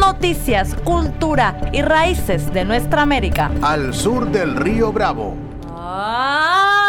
[0.00, 3.50] Noticias, cultura y raíces de nuestra América.
[3.60, 5.36] Al sur del río Bravo.
[5.76, 6.80] ¡Aló,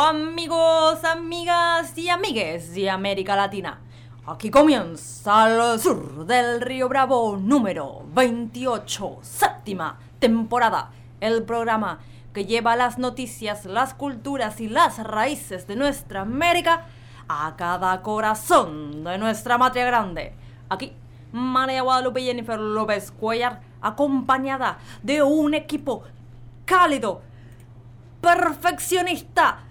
[0.00, 3.78] amigos, amigas y amigues de América Latina!
[4.26, 10.90] Aquí comienza al sur del río Bravo número 28, séptima temporada.
[11.20, 12.00] El programa
[12.32, 16.86] que lleva las noticias, las culturas y las raíces de nuestra América
[17.28, 20.32] a cada corazón de nuestra matria grande.
[20.68, 20.94] Aquí,
[21.32, 26.02] María Guadalupe Jennifer López Cuellar, acompañada de un equipo
[26.64, 27.22] cálido,
[28.20, 29.64] perfeccionista,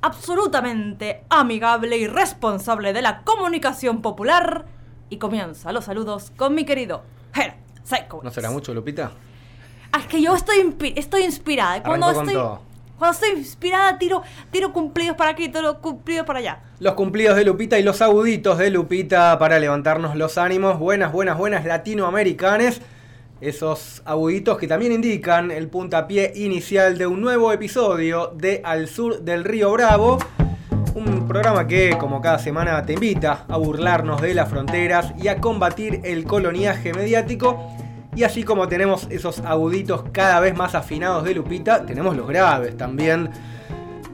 [0.00, 4.66] absolutamente amigable y responsable de la comunicación popular.
[5.08, 8.20] Y comienza los saludos con mi querido Ger Seiko.
[8.22, 9.12] ¿No será mucho, Lupita?
[9.92, 11.82] Ah, es que yo estoy, estoy inspirada.
[11.82, 12.60] Cuando estoy, todo.
[12.98, 16.60] Cuando estoy inspirada, tiro, tiro cumplidos para aquí, tiro cumplidos para allá.
[16.80, 20.78] Los cumplidos de Lupita y los aguditos de Lupita para levantarnos los ánimos.
[20.78, 22.80] Buenas, buenas, buenas latinoamericanes.
[23.40, 29.20] Esos aguditos que también indican el puntapié inicial de un nuevo episodio de Al Sur
[29.20, 30.18] del Río Bravo.
[30.94, 35.38] Un programa que, como cada semana, te invita a burlarnos de las fronteras y a
[35.38, 37.76] combatir el coloniaje mediático.
[38.16, 42.76] Y así como tenemos esos aguditos cada vez más afinados de Lupita, tenemos los graves
[42.76, 43.30] también.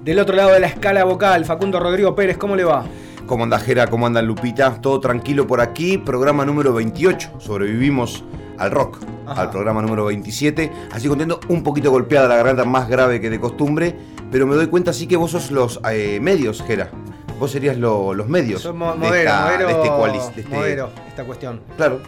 [0.02, 2.84] Del otro lado de la escala vocal, Facundo Rodrigo Pérez, ¿cómo le va?
[3.26, 3.86] ¿Cómo anda Jera?
[3.86, 4.80] ¿Cómo anda Lupita?
[4.80, 5.96] Todo tranquilo por aquí.
[5.98, 7.34] Programa número 28.
[7.38, 8.24] Sobrevivimos
[8.58, 8.98] al rock.
[9.24, 9.42] Ajá.
[9.42, 10.72] Al programa número 27.
[10.90, 13.94] Así contento, un poquito golpeada la garganta, más grave que de costumbre.
[14.32, 16.90] Pero me doy cuenta sí que vos sos los eh, medios, Jera.
[17.38, 18.64] Vos serías lo- los medios.
[18.64, 21.60] De modero, esta- modero, de este cualis- de este- modero esta cuestión.
[21.76, 22.00] Claro.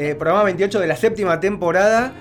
[0.00, 2.12] Eh, programa 28 de la séptima temporada.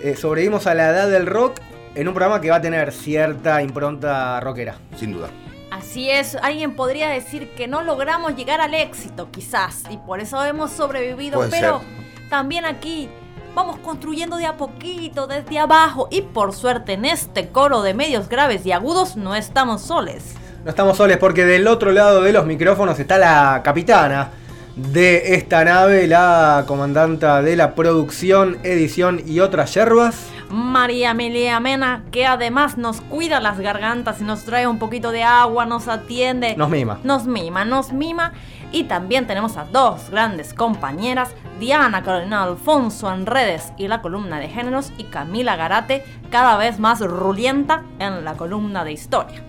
[0.00, 1.58] Eh, sobrevivimos a la edad del rock
[1.96, 4.76] en un programa que va a tener cierta impronta rockera.
[4.96, 5.28] Sin duda.
[5.72, 10.44] Así es, alguien podría decir que no logramos llegar al éxito, quizás, y por eso
[10.44, 12.28] hemos sobrevivido, Puede pero ser.
[12.30, 13.08] también aquí
[13.56, 18.28] vamos construyendo de a poquito, desde abajo, y por suerte en este coro de medios
[18.28, 20.36] graves y agudos no estamos soles.
[20.62, 24.30] No estamos soles porque del otro lado de los micrófonos está la capitana
[24.76, 30.28] de esta nave, la comandanta de la producción, edición y otras yerbas.
[30.50, 35.22] María Amelia Mena, que además nos cuida las gargantas y nos trae un poquito de
[35.22, 36.54] agua, nos atiende.
[36.56, 37.00] Nos mima.
[37.02, 38.32] Nos mima, nos mima.
[38.70, 44.38] Y también tenemos a dos grandes compañeras, Diana Carolina Alfonso en redes y la columna
[44.38, 49.42] de géneros, y Camila Garate, cada vez más rulienta en la columna de historia.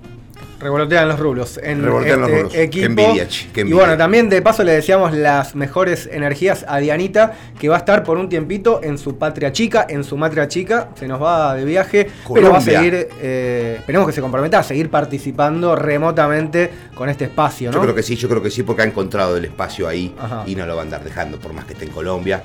[0.59, 2.53] Revolotean los rulos en Revolotean los este rulos.
[2.53, 2.85] Qué equipo.
[2.87, 7.75] envidia, y bueno, también de paso le deseamos las mejores energías a Dianita, que va
[7.75, 11.21] a estar por un tiempito en su patria chica, en su matria chica, se nos
[11.21, 15.75] va de viaje, pero va a seguir, eh, esperemos que se comprometa a seguir participando
[15.75, 17.75] remotamente con este espacio, ¿no?
[17.77, 20.43] Yo creo que sí, yo creo que sí, porque ha encontrado el espacio ahí Ajá.
[20.47, 22.41] y no lo va a andar dejando por más que esté en Colombia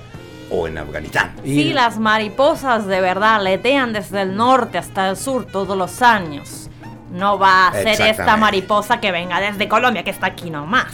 [0.51, 1.33] o en Afganistán.
[1.45, 6.03] Y- Sí, las mariposas de verdad letean desde el norte hasta el sur todos los
[6.03, 6.69] años.
[7.13, 10.87] No va a ser esta mariposa que venga desde Colombia, que está aquí nomás.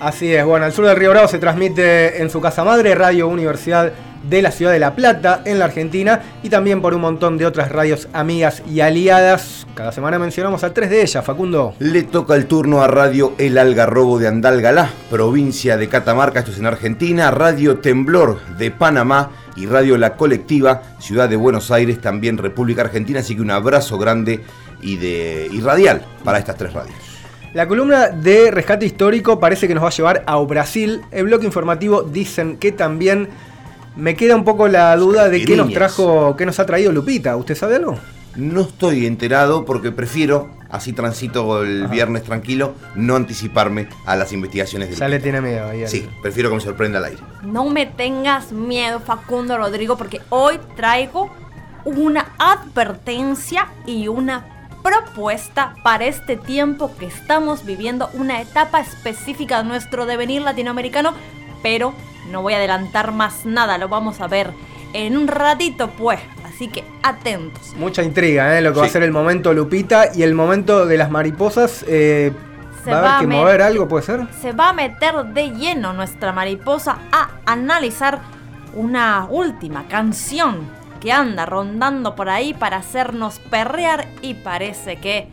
[0.00, 3.28] Así es, bueno, al sur del Río Bravo se transmite en su casa madre, Radio
[3.28, 3.92] Universidad
[4.28, 7.46] de la Ciudad de La Plata, en la Argentina, y también por un montón de
[7.46, 9.66] otras radios amigas y aliadas.
[9.74, 11.74] Cada semana mencionamos a tres de ellas, Facundo.
[11.78, 16.58] Le toca el turno a Radio El Algarrobo de Andalgalá, provincia de Catamarca, esto es
[16.58, 22.38] en Argentina, Radio Temblor de Panamá y Radio La Colectiva, Ciudad de Buenos Aires, también
[22.38, 24.42] República Argentina, así que un abrazo grande
[24.84, 26.94] y, de, y radial para estas tres radios.
[27.54, 31.02] La columna de rescate histórico parece que nos va a llevar a Brasil.
[31.12, 33.28] El bloque informativo dicen que también
[33.96, 37.36] me queda un poco la duda de qué nos trajo, qué nos ha traído Lupita.
[37.36, 37.96] ¿Usted sabe algo?
[38.34, 41.92] No estoy enterado porque prefiero, así transito el Ajá.
[41.92, 45.86] viernes tranquilo, no anticiparme a las investigaciones del Ya le tiene miedo ahí.
[45.86, 47.22] Sí, prefiero que me sorprenda al aire.
[47.44, 51.30] No me tengas miedo, Facundo Rodrigo, porque hoy traigo
[51.84, 54.53] una advertencia y una
[54.84, 61.14] propuesta para este tiempo que estamos viviendo, una etapa específica de nuestro devenir latinoamericano,
[61.62, 61.94] pero
[62.30, 64.52] no voy a adelantar más nada, lo vamos a ver
[64.92, 66.20] en un ratito, pues.
[66.44, 67.74] Así que atentos.
[67.76, 68.60] Mucha intriga, ¿eh?
[68.60, 71.84] Lo que va a ser el momento Lupita y el momento de las mariposas.
[71.88, 72.30] eh,
[72.84, 74.20] se ¿Va a haber que mover algo, puede ser?
[74.42, 78.20] se va a meter de lleno nuestra mariposa a analizar
[78.74, 80.68] una última canción
[81.04, 85.28] que anda rondando por ahí para hacernos perrear y parece que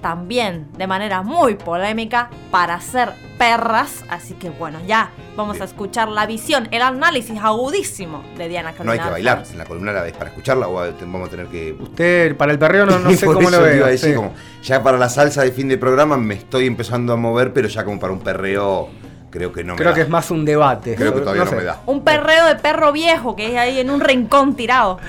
[0.00, 4.04] también de manera muy polémica para hacer perras.
[4.08, 8.90] Así que bueno, ya vamos a escuchar la visión, el análisis agudísimo de Diana No
[8.90, 11.76] hay Carolina que bailar en la columna es para escucharla o vamos a tener que.
[11.78, 13.76] Usted, para el perreo no, no sé cómo lo veo.
[13.76, 14.16] iba a decir, sí.
[14.16, 14.32] como,
[14.62, 17.84] ya para la salsa de fin de programa me estoy empezando a mover, pero ya
[17.84, 18.88] como para un perreo
[19.32, 19.94] creo que no me Creo da.
[19.96, 20.94] que es más un debate.
[20.94, 21.56] Creo que todavía no, sé.
[21.56, 21.80] me da.
[21.86, 25.00] Un perreo de perro viejo que es ahí en un rincón tirado.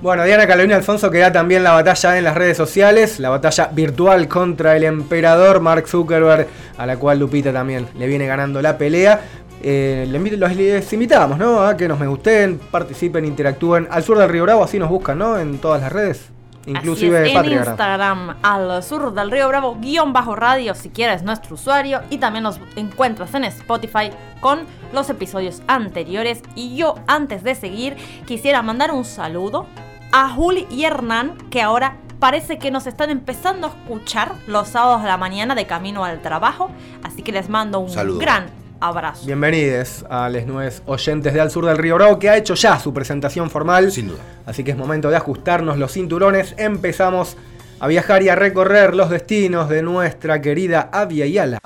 [0.00, 4.26] Bueno, Diana Carolina Alfonso queda también la batalla en las redes sociales, la batalla virtual
[4.28, 9.20] contra el emperador Mark Zuckerberg, a la cual Lupita también le viene ganando la pelea.
[9.62, 11.64] Eh, los les invitamos, ¿no?
[11.64, 13.86] A que nos me gusten, participen, interactúen.
[13.90, 15.38] Al sur del Río Bravo, así nos buscan, ¿no?
[15.38, 16.30] En todas las redes.
[16.66, 17.52] Inclusive Así es, en.
[17.52, 22.00] Instagram, al sur del río Bravo, guion bajo radio, si quieres nuestro usuario.
[22.10, 24.10] Y también nos encuentras en Spotify
[24.40, 24.60] con
[24.92, 26.42] los episodios anteriores.
[26.54, 29.66] Y yo, antes de seguir, quisiera mandar un saludo
[30.12, 35.02] a Juli y Hernán, que ahora parece que nos están empezando a escuchar los sábados
[35.02, 36.70] de la mañana de camino al trabajo.
[37.02, 38.20] Así que les mando un Saludo.
[38.20, 39.24] gran abrazo.
[39.24, 42.78] Bienvenidos a los nuevos oyentes de Al Sur del Río Bravo, que ha hecho ya
[42.78, 43.92] su presentación formal.
[43.92, 44.20] Sin duda.
[44.44, 46.54] Así que es momento de ajustarnos los cinturones.
[46.58, 47.36] Empezamos
[47.78, 51.58] a viajar y a recorrer los destinos de nuestra querida Avia Yala.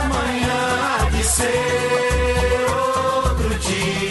[0.00, 1.76] Amanhã há de.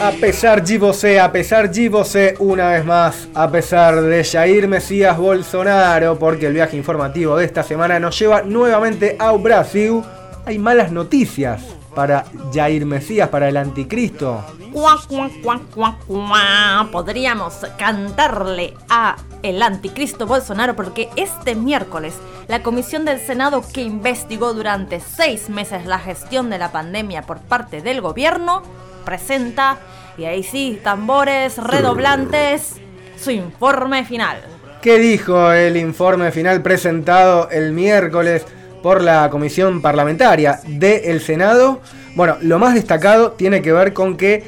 [0.01, 4.67] A pesar de você, a pesar de você, una vez más, a pesar de Jair
[4.67, 10.03] Mesías Bolsonaro, porque el viaje informativo de esta semana nos lleva nuevamente a Brasil.
[10.45, 11.63] Hay malas noticias
[11.95, 14.45] para Jair Mesías, para el anticristo.
[14.71, 16.87] Cuá, cuá, cuá, cuá, cuá.
[16.91, 22.13] Podríamos cantarle a el anticristo Bolsonaro porque este miércoles
[22.47, 27.39] la comisión del Senado que investigó durante seis meses la gestión de la pandemia por
[27.39, 28.61] parte del gobierno
[29.03, 29.77] presenta,
[30.17, 32.75] y ahí sí, tambores redoblantes,
[33.17, 34.37] su informe final.
[34.81, 38.45] ¿Qué dijo el informe final presentado el miércoles
[38.85, 41.81] por la Comisión Parlamentaria del Senado?
[42.13, 44.43] Bueno, lo más destacado tiene que ver con que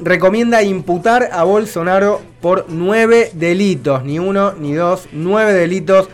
[0.00, 6.08] recomienda imputar a Bolsonaro por nueve delitos, ni uno ni dos, nueve delitos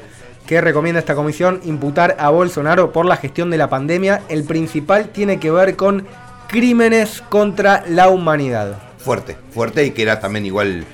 [0.49, 4.23] que recomienda esta comisión imputar a Bolsonaro por la gestión de la pandemia.
[4.29, 6.09] El principal tiene que ver con
[6.49, 8.79] crímenes contra la humanidad.
[8.99, 10.85] Fuerte, fuerte y que era también igual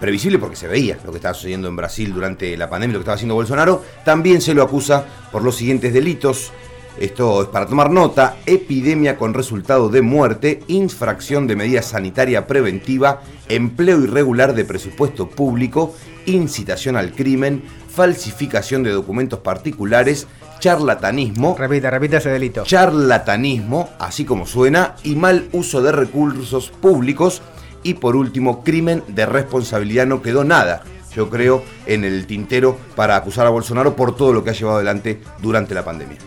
[0.00, 3.02] previsible porque se veía lo que estaba sucediendo en Brasil durante la pandemia, lo que
[3.02, 3.84] estaba haciendo Bolsonaro.
[4.04, 6.52] También se lo acusa por los siguientes delitos.
[6.98, 13.22] Esto es para tomar nota, epidemia con resultado de muerte, infracción de medida sanitaria preventiva,
[13.48, 15.94] empleo irregular de presupuesto público,
[16.26, 20.26] incitación al crimen, falsificación de documentos particulares,
[20.58, 21.54] charlatanismo.
[21.56, 22.64] Repita, repita ese delito.
[22.64, 27.42] Charlatanismo, así como suena, y mal uso de recursos públicos.
[27.82, 30.06] Y por último, crimen de responsabilidad.
[30.06, 30.82] No quedó nada,
[31.14, 34.76] yo creo, en el tintero para acusar a Bolsonaro por todo lo que ha llevado
[34.76, 36.18] adelante durante la pandemia.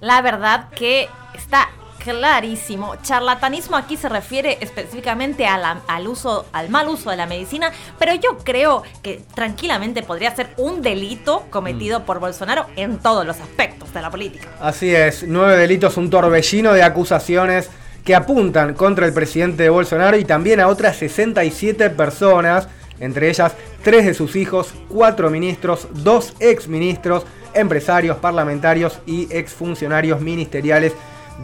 [0.00, 1.68] La verdad que está
[2.04, 2.96] clarísimo.
[3.02, 7.72] Charlatanismo aquí se refiere específicamente a la- al uso, al mal uso de la medicina,
[7.98, 12.02] pero yo creo que tranquilamente podría ser un delito cometido Mm.
[12.02, 14.48] por Bolsonaro en todos los aspectos de la política.
[14.60, 17.70] Así es, nueve delitos, un torbellino de acusaciones
[18.04, 22.68] que apuntan contra el presidente de Bolsonaro y también a otras 67 personas,
[23.00, 30.92] entre ellas tres de sus hijos, cuatro ministros, dos exministros, empresarios, parlamentarios y exfuncionarios ministeriales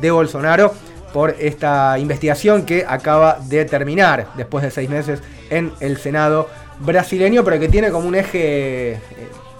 [0.00, 0.72] de Bolsonaro
[1.12, 6.48] por esta investigación que acaba de terminar después de seis meses en el Senado
[6.80, 8.92] brasileño, pero que tiene como un eje...
[8.94, 9.00] eh,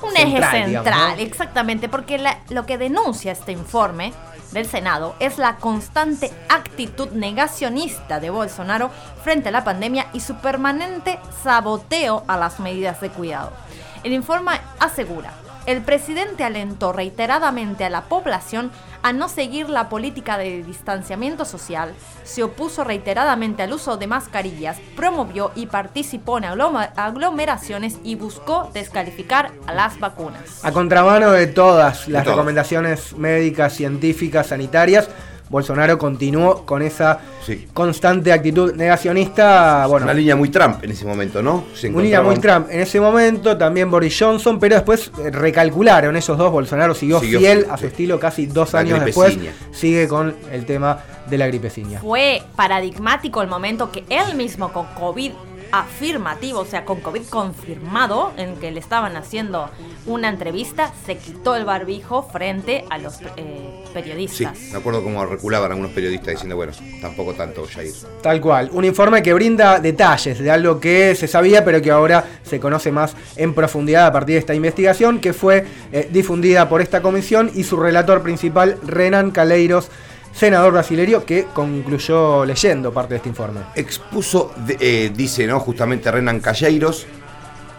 [0.02, 1.22] Un central, eje digamos, central, ¿no?
[1.22, 4.12] exactamente, porque la- lo que denuncia este informe
[4.52, 8.90] del Senado es la constante actitud negacionista de Bolsonaro
[9.22, 13.52] frente a la pandemia y su permanente saboteo a las medidas de cuidado.
[14.02, 15.32] El informe asegura,
[15.66, 21.92] el presidente alentó reiteradamente a la población a no seguir la política de distanciamiento social,
[22.24, 29.52] se opuso reiteradamente al uso de mascarillas, promovió y participó en aglomeraciones y buscó descalificar
[29.66, 30.64] a las vacunas.
[30.64, 35.08] A contramano de todas las recomendaciones médicas, científicas, sanitarias,
[35.50, 37.66] Bolsonaro continuó con esa Sí.
[37.74, 39.86] constante actitud negacionista.
[39.88, 41.64] Bueno, Una línea muy Trump en ese momento, ¿no?
[41.74, 46.16] Se una línea muy Trump en ese momento, también Boris Johnson, pero después eh, recalcularon
[46.16, 46.52] esos dos.
[46.52, 47.86] Bolsonaro siguió, Siguió fiel a su sí.
[47.88, 49.36] estilo casi dos La años después.
[49.72, 52.00] Sigue con el tema de la gripeciña.
[52.00, 55.32] Fue paradigmático el momento que él mismo con COVID
[55.72, 59.70] afirmativo, o sea, con COVID confirmado, en que le estaban haciendo
[60.06, 64.58] una entrevista, se quitó el barbijo frente a los eh, Sí, periodistas.
[64.72, 67.92] me acuerdo cómo reculaban algunos periodistas diciendo, bueno, tampoco tanto, Jair.
[68.22, 72.24] Tal cual, un informe que brinda detalles de algo que se sabía pero que ahora
[72.44, 76.80] se conoce más en profundidad a partir de esta investigación que fue eh, difundida por
[76.80, 79.88] esta comisión y su relator principal Renan Caleiros,
[80.32, 83.60] senador brasileño que concluyó leyendo parte de este informe.
[83.74, 85.60] Expuso, eh, dice, ¿no?
[85.60, 87.06] Justamente Renan Calleiros,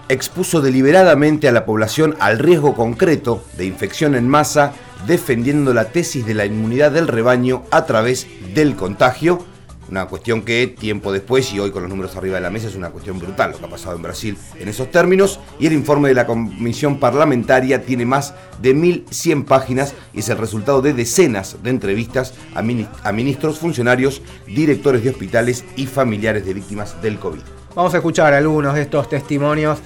[0.10, 4.74] expuso deliberadamente a la población al riesgo concreto de infección en masa,
[5.08, 9.46] defendiendo la tesis de la inmunidad del rebaño a través del contagio.
[9.92, 12.76] Una cuestión que tiempo después y hoy con los números arriba de la mesa es
[12.76, 15.38] una cuestión brutal lo que ha pasado en Brasil en esos términos.
[15.60, 20.38] Y el informe de la comisión parlamentaria tiene más de 1.100 páginas y es el
[20.38, 26.54] resultado de decenas de entrevistas a, a ministros, funcionarios, directores de hospitales y familiares de
[26.54, 27.42] víctimas del COVID.
[27.76, 29.80] Vamos a escuchar algunos de estos testimonios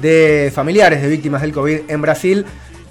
[0.00, 2.46] de familiares de víctimas del COVID en Brasil,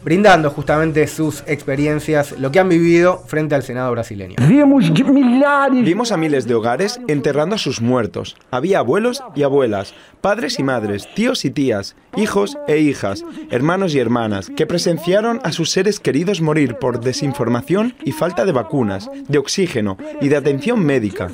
[0.08, 4.38] brindando justamente sus experiencias, lo que han vivido frente al Senado brasileño.
[4.40, 8.38] Vimos a miles de hogares enterrando a sus muertos.
[8.50, 14.00] Había abuelos y abuelas, padres y madres, tíos y tías, hijos e hijas, hermanos y
[14.00, 19.40] hermanas, que presenciaron a sus seres queridos morir por desinformación y falta de vacunas, de
[19.40, 21.28] oxígeno y de atención médica.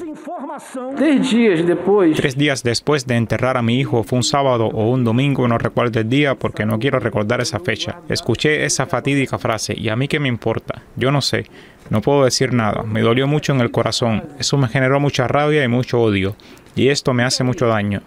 [2.15, 5.57] Tres días después de enterrar a mi hijo, fue un sábado o un domingo, no
[5.57, 8.01] recuerdo el día porque no quiero recordar esa fecha.
[8.07, 11.45] Escuché esa fatídica frase y a mí qué me importa, yo no sé,
[11.89, 15.63] no puedo decir nada, me dolió mucho en el corazón, eso me generó mucha rabia
[15.63, 16.35] y mucho odio,
[16.75, 18.01] y esto me hace mucho daño.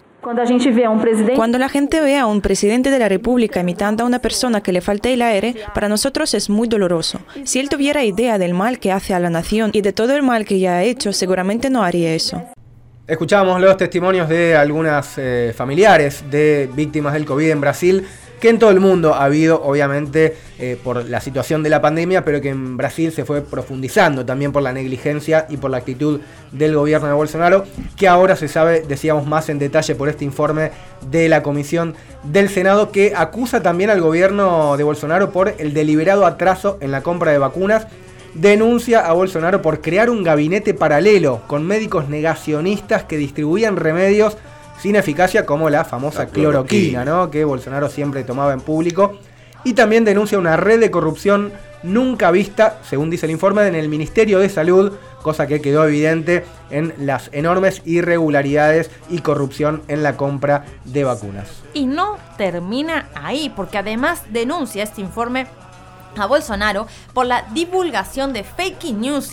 [1.36, 4.72] Cuando la gente ve a un presidente de la República imitando a una persona que
[4.72, 7.20] le falta el aire, para nosotros es muy doloroso.
[7.44, 10.25] Si él tuviera idea del mal que hace a la nación y de todo el
[10.25, 12.42] mal que ya ha hecho, seguramente no haría eso.
[13.06, 18.04] Escuchamos los testimonios de algunas eh, familiares de víctimas del COVID en Brasil,
[18.40, 22.25] que en todo el mundo ha habido, obviamente, eh, por la situación de la pandemia,
[22.25, 26.21] pero que en Brasil se fue profundizando también por la negligencia y por la actitud
[26.52, 27.64] del gobierno de Bolsonaro,
[27.97, 30.71] que ahora se sabe, decíamos más en detalle por este informe
[31.11, 36.26] de la Comisión del Senado, que acusa también al gobierno de Bolsonaro por el deliberado
[36.26, 37.87] atraso en la compra de vacunas
[38.35, 44.37] denuncia a Bolsonaro por crear un gabinete paralelo con médicos negacionistas que distribuían remedios
[44.87, 47.02] sin eficacia como la famosa La cloroquina.
[47.02, 47.28] cloroquina, ¿no?
[47.28, 49.19] que Bolsonaro siempre tomaba en público.
[49.64, 51.52] Y también denuncia una red de corrupción
[51.83, 56.45] nunca vista, según dice el informe, en el Ministerio de Salud, cosa que quedó evidente
[56.71, 61.49] en las enormes irregularidades y corrupción en la compra de vacunas.
[61.75, 65.49] Y no termina ahí, porque además denuncia este informe
[66.23, 69.30] a Bolsonaro por la divulgación de fake news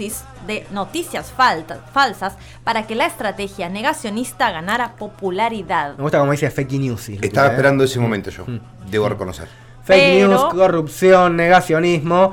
[0.48, 5.96] de noticias falta- falsas para que la estrategia negacionista ganara popularidad.
[5.98, 7.10] Me gusta como dice fake news.
[7.10, 7.52] Estaba ¿eh?
[7.52, 8.46] esperando ese momento yo,
[8.90, 9.48] debo reconocer.
[9.84, 12.32] Fake Pero- news, corrupción, negacionismo.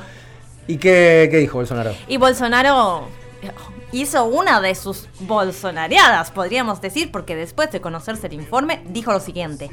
[0.67, 1.93] ¿Y qué, qué dijo Bolsonaro?
[2.07, 3.09] Y Bolsonaro
[3.93, 9.19] hizo una de sus bolsonariadas, podríamos decir, porque después de conocerse el informe dijo lo
[9.21, 9.69] siguiente.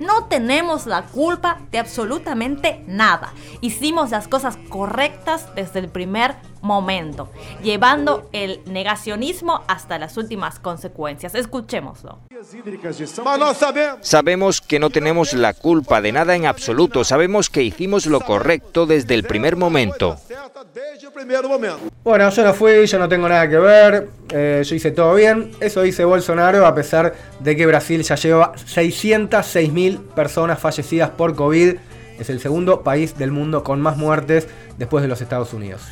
[0.00, 3.34] No tenemos la culpa de absolutamente nada.
[3.60, 7.28] Hicimos las cosas correctas desde el primer momento,
[7.62, 11.34] llevando el negacionismo hasta las últimas consecuencias.
[11.34, 12.18] Escuchémoslo.
[14.00, 18.86] Sabemos que no tenemos la culpa de nada en absoluto, sabemos que hicimos lo correcto
[18.86, 20.16] desde el primer momento.
[22.04, 25.52] Bueno, yo no fui, yo no tengo nada que ver, eh, yo hice todo bien.
[25.60, 31.76] Eso dice Bolsonaro, a pesar de que Brasil ya lleva 606.000 personas fallecidas por COVID.
[32.18, 35.82] Es el segundo país del mundo con más muertes después de los Estados Unidos.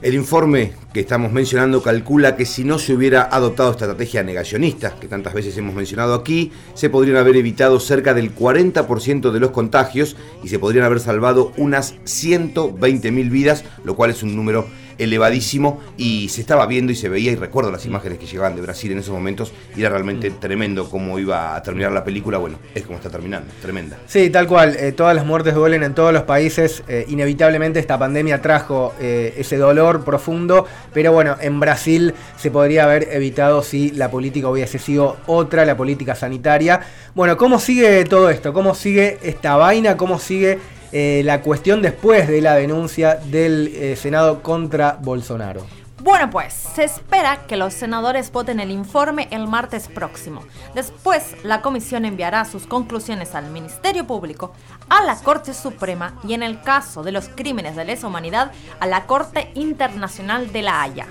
[0.00, 4.94] El informe que estamos mencionando calcula que si no se hubiera adoptado esta estrategia negacionista,
[4.94, 9.50] que tantas veces hemos mencionado aquí, se podrían haber evitado cerca del 40% de los
[9.50, 10.14] contagios
[10.44, 16.28] y se podrían haber salvado unas 120.000 vidas, lo cual es un número elevadísimo y
[16.28, 18.98] se estaba viendo y se veía y recuerdo las imágenes que llegaban de Brasil en
[18.98, 22.96] esos momentos y era realmente tremendo cómo iba a terminar la película, bueno, es como
[22.98, 23.96] está terminando, tremenda.
[24.06, 24.76] Sí, tal cual.
[24.78, 26.82] eh, todas las muertes duelen en todos los países.
[26.88, 30.66] eh, inevitablemente esta pandemia trajo eh, ese dolor profundo.
[30.92, 35.76] Pero bueno, en Brasil se podría haber evitado si la política hubiese sido otra, la
[35.76, 36.80] política sanitaria.
[37.14, 38.52] Bueno, ¿cómo sigue todo esto?
[38.52, 39.96] ¿Cómo sigue esta vaina?
[39.96, 40.58] ¿Cómo sigue
[40.92, 45.66] eh, la cuestión después de la denuncia del eh, Senado contra Bolsonaro?
[46.00, 50.44] Bueno, pues se espera que los senadores voten el informe el martes próximo.
[50.74, 54.52] Después, la comisión enviará sus conclusiones al Ministerio Público,
[54.88, 58.86] a la Corte Suprema y, en el caso de los crímenes de lesa humanidad, a
[58.86, 61.06] la Corte Internacional de la Haya.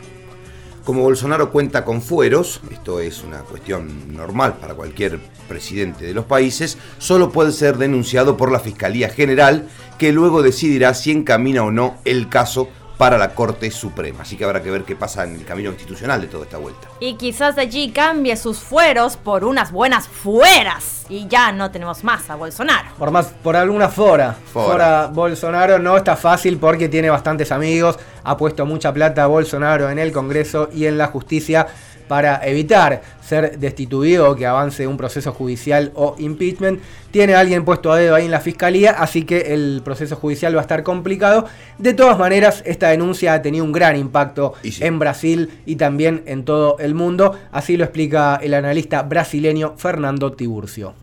[0.88, 6.24] Como Bolsonaro cuenta con fueros, esto es una cuestión normal para cualquier presidente de los
[6.24, 9.68] países, solo puede ser denunciado por la Fiscalía General,
[9.98, 14.24] que luego decidirá si encamina o no el caso para la Corte Suprema.
[14.24, 16.88] Así que habrá que ver qué pasa en el camino institucional de toda esta vuelta.
[17.00, 21.06] Y quizás allí cambie sus fueros por unas buenas fueras.
[21.10, 22.90] Y ya no tenemos más a Bolsonaro.
[22.98, 24.36] Por más, por alguna fora.
[24.52, 24.68] Fora.
[24.68, 27.98] Fora Bolsonaro no está fácil porque tiene bastantes amigos.
[28.24, 31.68] Ha puesto mucha plata a Bolsonaro en el Congreso y en la justicia
[32.08, 36.82] para evitar ser destituido o que avance un proceso judicial o impeachment.
[37.12, 40.56] Tiene a alguien puesto a dedo ahí en la fiscalía, así que el proceso judicial
[40.56, 41.46] va a estar complicado.
[41.78, 46.46] De todas maneras, esta denuncia ha tenido un gran impacto en Brasil y también en
[46.46, 47.36] todo el mundo.
[47.52, 50.94] Así lo explica el analista brasileño Fernando Tiburcio.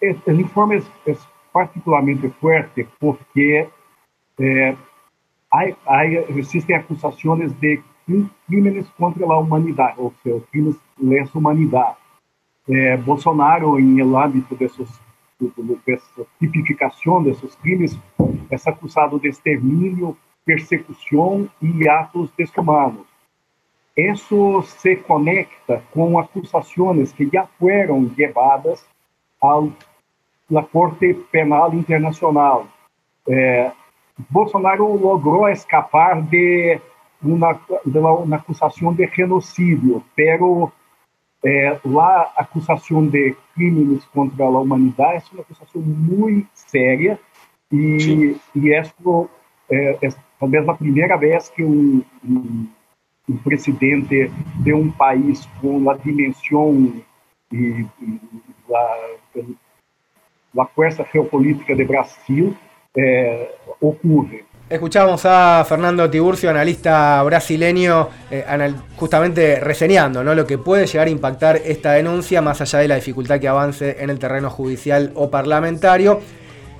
[0.00, 1.18] El, el informe es, es,
[1.52, 3.68] particularmente fuerte porque
[4.38, 4.76] eh,
[5.50, 7.82] hay, hay, existen acusaciones de
[8.46, 11.96] crímenes contra a humanidade, ou seja, crimes lesa humanidade.
[12.68, 14.88] É, Bolsonaro, em el âmbito dessas,
[15.86, 17.98] dessa tipificação desses crimes,
[18.50, 23.06] é acusado de extermínio, persecução e atos desumanos.
[23.96, 28.84] Isso se conecta com acusações que já foram levadas
[29.42, 32.66] à Corte Penal Internacional.
[33.28, 33.72] É,
[34.28, 36.80] Bolsonaro logrou escapar de
[37.22, 40.72] una, de una acusación de genocidio, pero
[41.42, 47.18] eh, la acusación de crímenes contra la humanidad es una acusación muy seria
[47.70, 48.40] y, sí.
[48.54, 49.30] y esto
[49.68, 52.74] eh, es tal vez la primera vez que un, un,
[53.28, 57.02] un, presidente de un país con la dimensión
[57.50, 58.20] y, y
[58.68, 59.42] la,
[60.52, 62.56] la, fuerza geopolítica de Brasil
[62.94, 63.48] eh,
[63.80, 64.44] ocurre.
[64.70, 68.44] Escuchamos a Fernando Tiburcio, analista brasileño, eh,
[68.94, 73.40] justamente reseñando lo que puede llegar a impactar esta denuncia, más allá de la dificultad
[73.40, 76.20] que avance en el terreno judicial o parlamentario.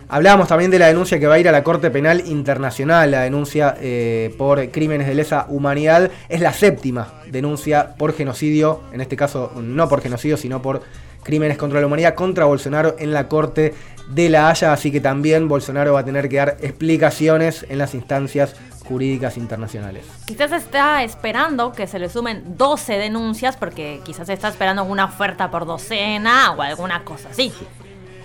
[0.09, 3.23] Hablábamos también de la denuncia que va a ir a la Corte Penal Internacional, la
[3.23, 6.13] denuncia eh, por crímenes de lesa humanidad.
[6.29, 10.83] Es la séptima denuncia por genocidio, en este caso no por genocidio, sino por
[11.25, 13.75] crímenes contra la humanidad contra Bolsonaro en la Corte
[14.11, 17.95] de la Haya, así que también Bolsonaro va a tener que dar explicaciones en las
[17.95, 20.05] instancias jurídicas internacionales.
[20.27, 25.51] Quizás está esperando que se le sumen 12 denuncias porque quizás está esperando una oferta
[25.51, 27.53] por docena o alguna cosa así.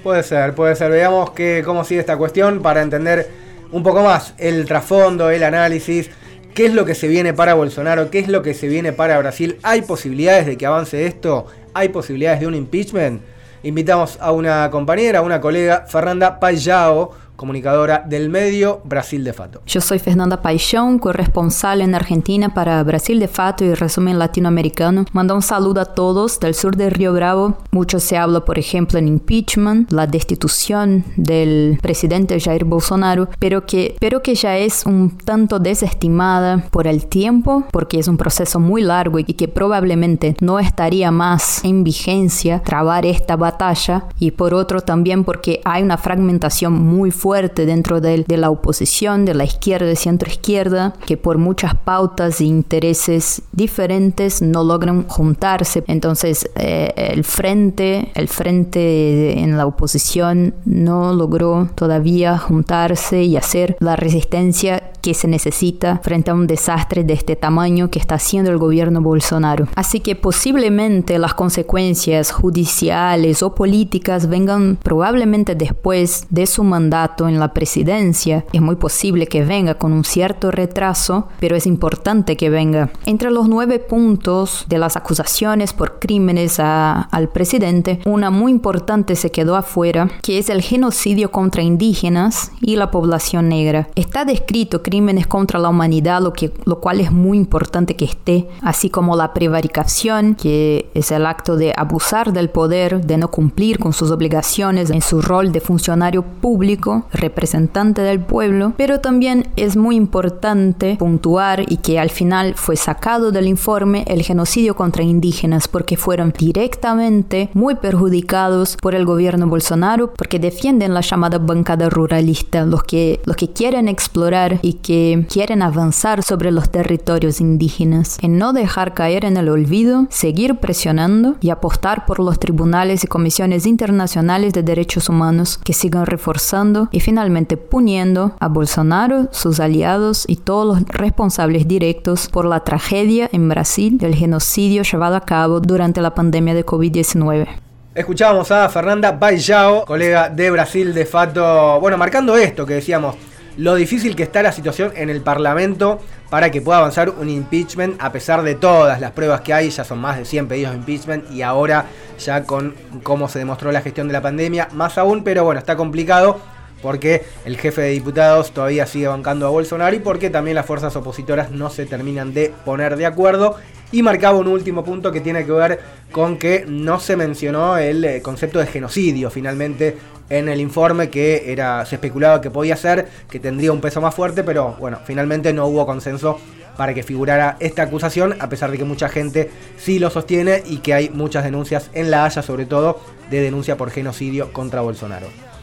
[0.04, 0.92] Puede ser, puede ser.
[0.92, 3.30] Veamos que, cómo sigue esta cuestión para entender
[3.72, 6.10] un poco más el trasfondo, el análisis,
[6.56, 9.20] qué es lo que se viene para Bolsonaro, qué es lo que se viene para
[9.20, 9.60] Brasil.
[9.62, 11.46] ¿Hay posibilidades de que avance esto?
[11.76, 13.22] ¿Hay posibilidades de un impeachment?
[13.66, 19.62] Invitamos a una compañera, a una colega, Fernanda Payao, comunicadora del medio Brasil de Fato.
[19.66, 25.06] Yo soy Fernanda Paixão, corresponsal en Argentina para Brasil de Fato y resumen latinoamericano.
[25.12, 27.58] Manda un saludo a todos del sur del Río Bravo.
[27.72, 33.96] Mucho se habla, por ejemplo, en impeachment, la destitución del presidente Jair Bolsonaro, pero que,
[34.00, 38.82] pero que ya es un tanto desestimada por el tiempo, porque es un proceso muy
[38.82, 44.06] largo y que probablemente no estaría más en vigencia trabar esta batalla.
[44.20, 48.52] Y por otro también porque hay una fragmentación muy fuerte fuerte dentro de, de, la
[48.52, 55.08] oposición, de la izquierda y centro-izquierda, que por muchas pautas e intereses diferentes no logran
[55.08, 55.84] juntarse.
[55.88, 63.76] Entonces, eh, el frente, el frente en la oposición no logró todavía juntarse y hacer
[63.80, 68.52] la resistencia que se necesita frente a un desastre de este tamaño que está haciendo
[68.52, 69.68] el gobierno Bolsonaro.
[69.76, 77.40] Así que posiblemente las consecuencias judiciales o políticas vengan probablemente después de su mandato en
[77.40, 78.46] la presidencia.
[78.52, 82.92] Es muy posible que venga con un cierto retraso, pero es importante que venga.
[83.06, 89.16] Entre los nueve puntos de las acusaciones por crímenes a, al presidente, una muy importante
[89.16, 93.88] se quedó afuera, que es el genocidio contra indígenas y la población negra.
[93.96, 98.48] Está descrito crímenes contra la humanidad, lo, que, lo cual es muy importante que esté,
[98.62, 103.80] así como la prevaricación, que es el acto de abusar del poder, de no cumplir
[103.80, 109.76] con sus obligaciones en su rol de funcionario público, representante del pueblo, pero también es
[109.76, 115.68] muy importante puntuar y que al final fue sacado del informe el genocidio contra indígenas
[115.68, 122.66] porque fueron directamente muy perjudicados por el gobierno Bolsonaro porque defienden la llamada bancada ruralista,
[122.66, 128.38] los que, los que quieren explorar y que quieren avanzar sobre los territorios indígenas, en
[128.38, 133.66] no dejar caer en el olvido, seguir presionando y apostar por los tribunales y comisiones
[133.66, 140.38] internacionales de derechos humanos que sigan reforzando y finalmente puniendo a Bolsonaro, sus aliados y
[140.38, 146.00] todos los responsables directos por la tragedia en Brasil del genocidio llevado a cabo durante
[146.00, 147.48] la pandemia de COVID-19.
[147.94, 153.16] Escuchábamos a Fernanda Baijao, colega de Brasil de Fato, bueno, marcando esto que decíamos,
[153.58, 158.02] lo difícil que está la situación en el Parlamento para que pueda avanzar un impeachment
[158.02, 160.78] a pesar de todas las pruebas que hay, ya son más de 100 pedidos de
[160.78, 165.26] impeachment y ahora ya con cómo se demostró la gestión de la pandemia, más aún,
[165.26, 166.55] pero bueno, está complicado
[166.86, 170.96] porque el jefe de diputados todavía sigue bancando a Bolsonaro y porque también las fuerzas
[170.96, 173.56] opositoras no se terminan de poner de acuerdo.
[173.92, 175.80] Y marcaba un último punto que tiene que ver
[176.12, 179.98] con que no se mencionó el eh, concepto de genocidio finalmente
[180.30, 184.14] en el informe que era se especulaba que podía ser, que tendría un peso más
[184.14, 186.40] fuerte, pero bueno, finalmente no hubo consenso
[186.78, 190.78] para que figurara esta acusación, a pesar de que mucha gente sí lo sostiene y
[190.78, 193.00] que hay muchas denuncias en La Haya, sobre todo
[193.32, 195.55] de denuncia por genocidio contra Bolsonaro.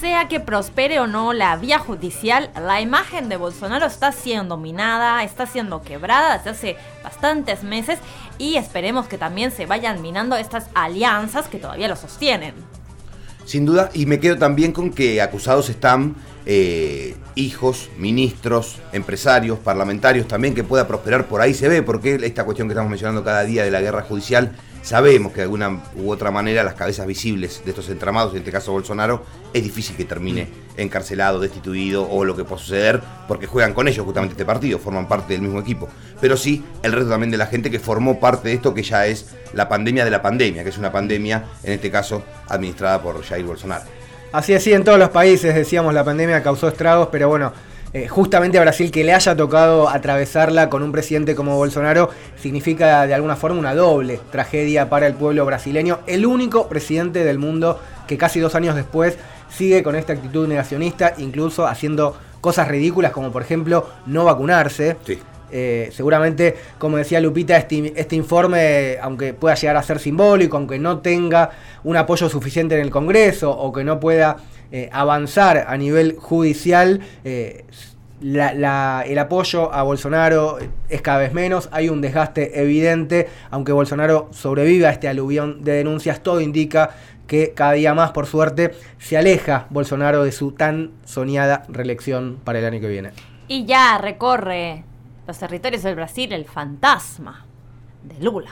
[0.00, 5.24] Sea que prospere o no la vía judicial, la imagen de Bolsonaro está siendo minada,
[5.24, 7.98] está siendo quebrada desde hace bastantes meses
[8.38, 12.54] y esperemos que también se vayan minando estas alianzas que todavía lo sostienen.
[13.44, 16.14] Sin duda, y me quedo también con que acusados están
[16.46, 22.44] eh, hijos, ministros, empresarios, parlamentarios también, que pueda prosperar por ahí se ve, porque esta
[22.44, 24.52] cuestión que estamos mencionando cada día de la guerra judicial,
[24.88, 28.50] sabemos que de alguna u otra manera las cabezas visibles de estos entramados, en este
[28.50, 29.22] caso Bolsonaro,
[29.52, 30.48] es difícil que termine
[30.78, 35.06] encarcelado, destituido o lo que pueda suceder, porque juegan con ellos justamente este partido, forman
[35.06, 35.90] parte del mismo equipo.
[36.22, 39.06] Pero sí el resto también de la gente que formó parte de esto, que ya
[39.06, 43.22] es la pandemia de la pandemia, que es una pandemia, en este caso, administrada por
[43.22, 43.84] Jair Bolsonaro.
[44.32, 47.52] Así es, sí, en todos los países, decíamos, la pandemia causó estragos, pero bueno,
[47.92, 53.06] eh, justamente a Brasil que le haya tocado atravesarla con un presidente como Bolsonaro significa
[53.06, 56.00] de alguna forma una doble tragedia para el pueblo brasileño.
[56.06, 59.16] El único presidente del mundo que casi dos años después
[59.48, 64.96] sigue con esta actitud negacionista, incluso haciendo cosas ridículas como por ejemplo no vacunarse.
[65.50, 70.78] Eh, seguramente, como decía Lupita, este, este, informe, aunque pueda llegar a ser simbólico, aunque
[70.78, 71.50] no tenga
[71.84, 74.36] un apoyo suficiente en el Congreso o que no pueda
[74.70, 77.64] eh, avanzar a nivel judicial, eh,
[78.20, 80.58] el apoyo a Bolsonaro
[80.88, 85.72] es cada vez menos, hay un desgaste evidente, aunque Bolsonaro sobreviva a este aluvión de
[85.72, 86.90] denuncias, todo indica
[87.28, 92.58] que cada día más, por suerte, se aleja Bolsonaro de su tan soñada reelección para
[92.58, 93.10] el año que viene.
[93.46, 94.84] Y ya recorre
[95.28, 97.44] los territorios del Brasil el fantasma
[98.02, 98.50] de Lula.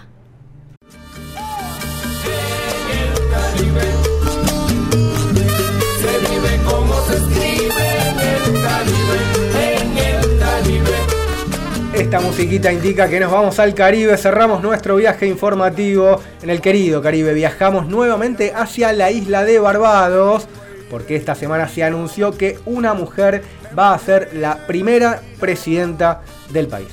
[11.95, 17.01] Esta musiquita indica que nos vamos al Caribe, cerramos nuestro viaje informativo en el querido
[17.01, 17.33] Caribe.
[17.33, 20.47] Viajamos nuevamente hacia la isla de Barbados,
[20.91, 23.43] porque esta semana se anunció que una mujer
[23.77, 26.89] va a ser la primera presidenta del país.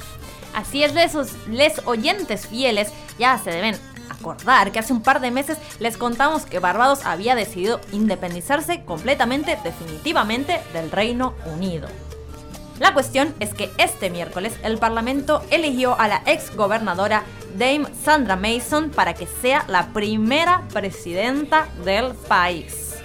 [0.54, 3.76] Así es, esos les oyentes fieles ya se deben
[4.10, 9.58] acordar que hace un par de meses les contamos que Barbados había decidido independizarse completamente,
[9.64, 11.88] definitivamente del Reino Unido.
[12.80, 17.24] La cuestión es que este miércoles el Parlamento eligió a la ex gobernadora
[17.58, 22.96] Dame Sandra Mason para que sea la primera presidenta del país.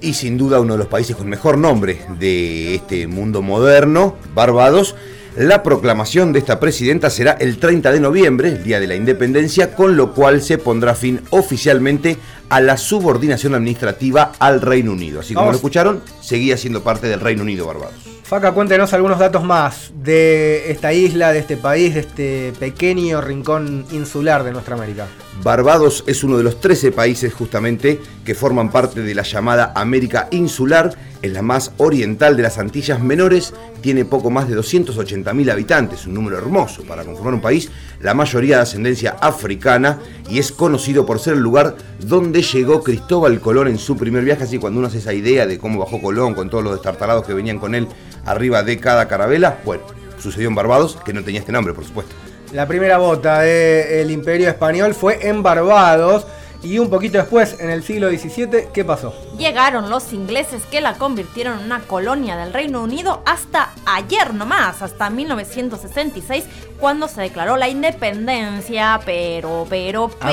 [0.00, 4.94] Y sin duda uno de los países con mejor nombre de este mundo moderno, Barbados,
[5.38, 9.76] la proclamación de esta presidenta será el 30 de noviembre, el día de la independencia,
[9.76, 12.16] con lo cual se pondrá fin oficialmente
[12.48, 15.20] a la subordinación administrativa al Reino Unido.
[15.20, 17.94] Así como lo escucharon, seguía siendo parte del Reino Unido Barbados.
[18.24, 23.86] Faca, cuéntenos algunos datos más de esta isla, de este país, de este pequeño rincón
[23.92, 25.06] insular de nuestra América.
[25.42, 30.26] Barbados es uno de los 13 países justamente que forman parte de la llamada América
[30.32, 36.06] Insular, es la más oriental de las Antillas Menores, tiene poco más de 280.000 habitantes,
[36.06, 37.70] un número hermoso para conformar un país,
[38.00, 43.40] la mayoría de ascendencia africana y es conocido por ser el lugar donde llegó Cristóbal
[43.40, 46.34] Colón en su primer viaje, así cuando uno hace esa idea de cómo bajó Colón
[46.34, 47.86] con todos los destartalados que venían con él
[48.24, 49.84] arriba de cada carabela, bueno,
[50.18, 52.14] sucedió en Barbados, que no tenía este nombre, por supuesto.
[52.52, 56.26] La primera bota del Imperio Español fue en Barbados.
[56.60, 59.14] Y un poquito después, en el siglo XVII, ¿qué pasó?
[59.38, 64.82] Llegaron los ingleses que la convirtieron en una colonia del Reino Unido hasta ayer nomás,
[64.82, 66.46] hasta 1966,
[66.80, 70.32] cuando se declaró la independencia, pero, pero, pero,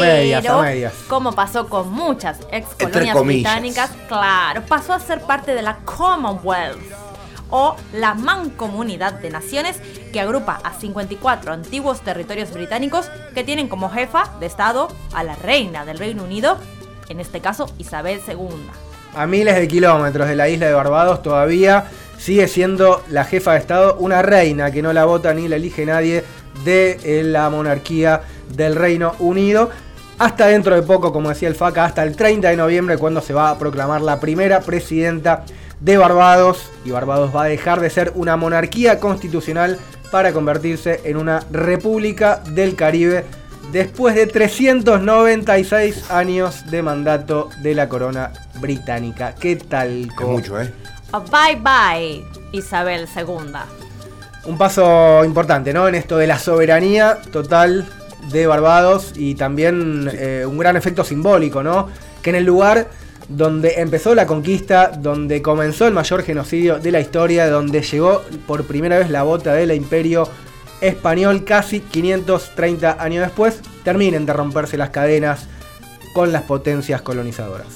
[0.63, 5.77] medias, como pasó con muchas ex colonias británicas, claro, pasó a ser parte de la
[5.85, 7.04] Commonwealth
[7.49, 9.77] o la Mancomunidad de Naciones,
[10.11, 15.35] que agrupa a 54 antiguos territorios británicos que tienen como jefa de Estado a la
[15.35, 16.57] reina del Reino Unido,
[17.09, 18.47] en este caso Isabel II.
[19.15, 21.85] a miles de kilómetros de la isla de Barbados, todavía
[22.17, 25.85] sigue siendo la jefa de Estado, una reina que no la vota ni la elige
[25.85, 26.23] nadie
[26.63, 28.21] de eh, la monarquía
[28.55, 29.69] del Reino Unido.
[30.17, 33.33] Hasta dentro de poco, como decía el FACA, hasta el 30 de noviembre, cuando se
[33.33, 35.43] va a proclamar la primera presidenta
[35.79, 36.71] de Barbados.
[36.83, 39.79] Y Barbados va a dejar de ser una monarquía constitucional
[40.11, 43.25] para convertirse en una república del Caribe
[43.71, 49.35] después de 396 años de mandato de la corona británica.
[49.35, 50.09] ¿Qué tal?
[50.09, 50.71] Es mucho, ¿eh?
[51.11, 53.25] Bye bye, Isabel II.
[54.45, 55.87] Un paso importante, ¿no?
[55.87, 57.85] En esto de la soberanía total
[58.31, 61.89] de Barbados y también eh, un gran efecto simbólico, ¿no?
[62.21, 62.87] Que en el lugar
[63.27, 68.65] donde empezó la conquista, donde comenzó el mayor genocidio de la historia, donde llegó por
[68.65, 70.27] primera vez la bota del imperio
[70.81, 75.47] español casi 530 años después, terminen de romperse las cadenas
[76.13, 77.67] con las potencias colonizadoras.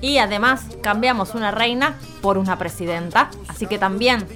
[0.00, 4.26] Y además cambiamos una reina por una presidenta, así que también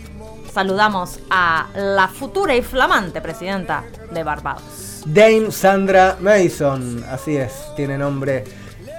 [0.53, 5.03] saludamos a la futura y flamante presidenta de Barbados.
[5.05, 8.45] Dame Sandra Mason, así es, tiene nombre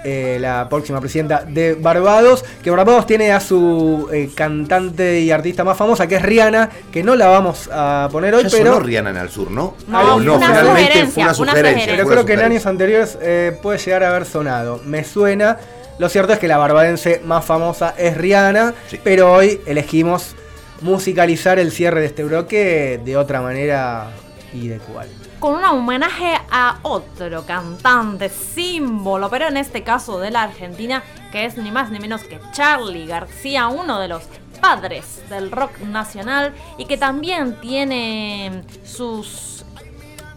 [0.04, 5.64] eh, la próxima presidenta de Barbados, que Barbados tiene a su eh, cantante y artista
[5.64, 8.74] más famosa, que es Rihanna, que no la vamos a poner hoy, Ya pero...
[8.74, 9.76] sonó Rihanna en el sur, ¿no?
[9.88, 11.86] No, O una sugerencia, una sugerencia.
[11.88, 14.82] Pero fue creo que en años anteriores eh, puede llegar a haber sonado.
[14.86, 15.58] Me suena.
[15.98, 20.36] Lo cierto es que la barbadense más famosa es Rihanna, pero hoy elegimos
[20.82, 24.12] musicalizar el cierre de este bloque de otra manera
[24.54, 25.10] y de cuál.
[25.40, 31.46] Con un homenaje a otro cantante símbolo, pero en este caso de la Argentina, que
[31.46, 34.24] es ni más ni menos que Charlie García, uno de los
[34.60, 39.64] padres del rock nacional y que también tiene sus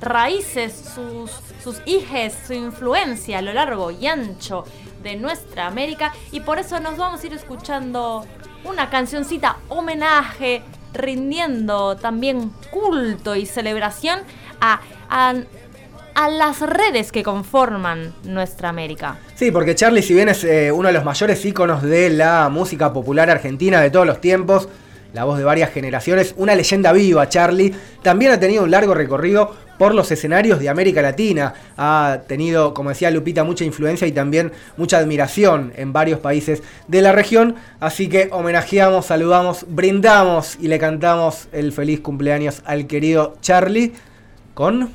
[0.01, 1.33] raíces, sus,
[1.65, 4.65] sus hijes, su influencia a lo largo y ancho
[5.03, 6.13] de nuestra América.
[6.31, 8.25] Y por eso nos vamos a ir escuchando
[8.65, 10.63] una cancioncita homenaje,
[10.93, 14.21] rindiendo también culto y celebración
[14.63, 14.81] a,
[16.15, 19.19] a, las redes que conforman nuestra América.
[19.35, 22.93] Sí, porque Charlie, si bien es eh, uno de los mayores íconos de la música
[22.93, 24.69] popular argentina de todos los tiempos,
[25.13, 29.55] la voz de varias generaciones, una leyenda viva, Charlie, también ha tenido un largo recorrido
[29.79, 31.55] por los escenarios de América Latina.
[31.77, 37.03] Ha tenido, como decía Lupita, mucha influencia y también mucha admiración en varios países de
[37.03, 37.57] la región.
[37.81, 43.93] Así que homenajeamos, saludamos, brindamos y le cantamos el feliz cumpleaños al querido Charlie
[44.55, 44.91] con...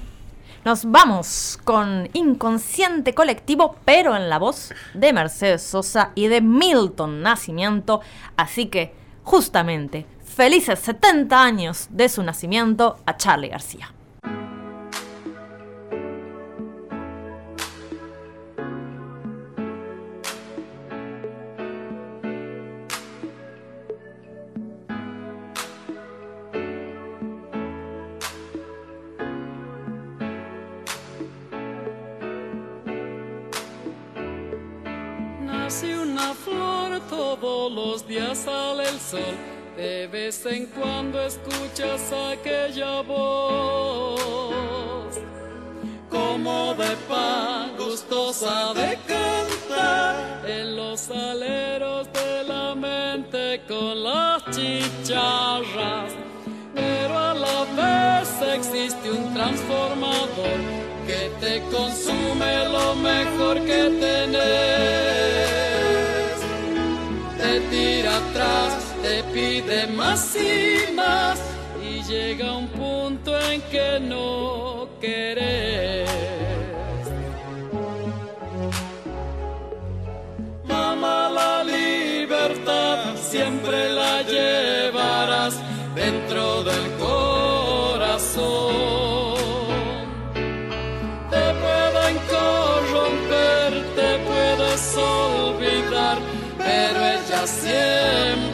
[0.66, 7.22] Nos vamos con Inconsciente Colectivo, pero en la voz de Mercedes Sosa y de Milton
[7.22, 8.02] Nacimiento.
[8.36, 8.94] Así que,
[9.24, 13.94] justamente, felices 70 años de su nacimiento a Charlie García.
[37.70, 39.36] Los días sale el sol.
[39.76, 44.18] De vez en cuando escuchas aquella voz,
[46.10, 56.12] como de pan, gustosa de cantar, en los aleros de la mente con las chicharras.
[56.74, 60.60] Pero a la vez existe un transformador
[61.06, 65.67] que te consume lo mejor que tenés.
[67.58, 71.40] Te tira atrás, te pide más y más
[71.82, 76.08] y llega un punto en que no querés.
[80.66, 85.56] Mamá, la libertad siempre la llevarás
[85.96, 86.97] dentro del
[97.48, 98.47] siempre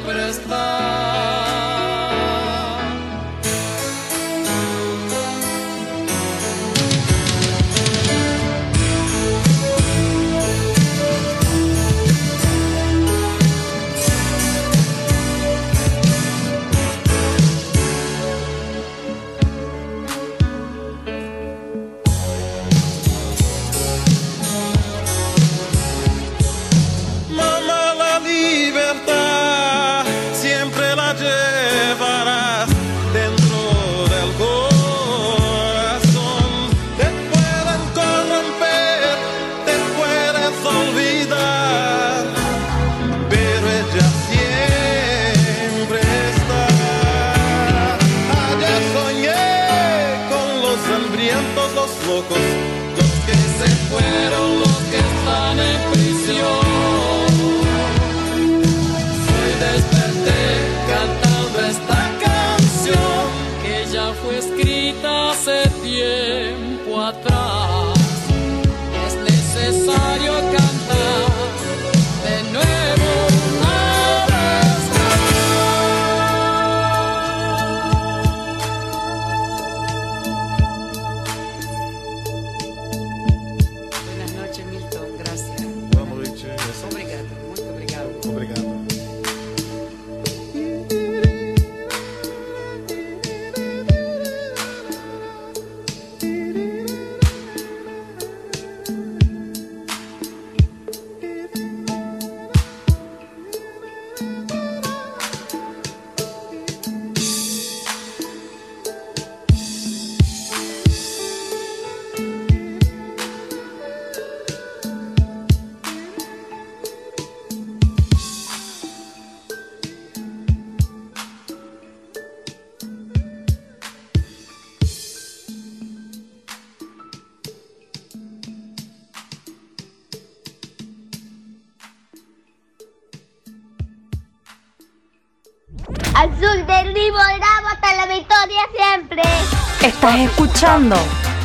[139.84, 140.96] Estás escuchando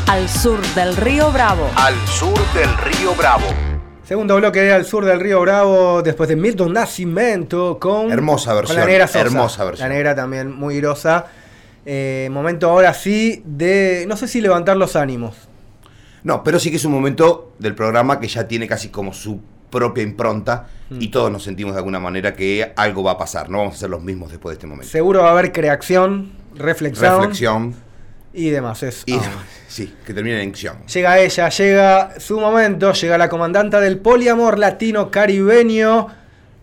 [0.07, 1.69] Al Sur del Río Bravo.
[1.77, 3.45] Al sur del río Bravo.
[4.05, 8.11] Segundo bloque de Al Sur del Río Bravo, después de Milton Nascimento con.
[8.11, 9.21] Hermosa con versión, la negra Sosa.
[9.21, 9.89] hermosa versión.
[9.89, 11.27] La negra también, muy grosa.
[11.85, 14.05] Eh, momento ahora sí de.
[14.09, 15.37] No sé si levantar los ánimos.
[16.25, 19.41] No, pero sí que es un momento del programa que ya tiene casi como su
[19.71, 21.03] propia impronta Mm.
[21.03, 23.79] y todos nos sentimos de alguna manera que algo va a pasar, no vamos a
[23.79, 24.91] ser los mismos después de este momento.
[24.91, 27.21] Seguro va a haber creación, reflexión.
[27.21, 27.75] Reflexión
[28.33, 28.83] Y demás.
[28.83, 29.45] Es, y ah.
[29.69, 30.87] sí, que termine en acción.
[30.87, 36.09] Llega ella, llega su momento, llega la comandante del poliamor latino caribeño,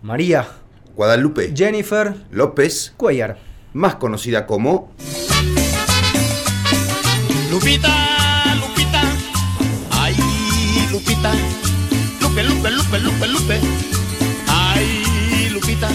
[0.02, 0.46] María
[0.94, 3.36] Guadalupe Jennifer López Cuellar.
[3.74, 4.92] más conocida como
[7.50, 9.02] Lupita, Lupita,
[9.90, 10.14] ay,
[10.90, 11.32] Lupita,
[12.20, 13.60] Lupe, Lupe, Lupe, Lupe, Lupe,
[14.48, 15.88] ay, Lupita.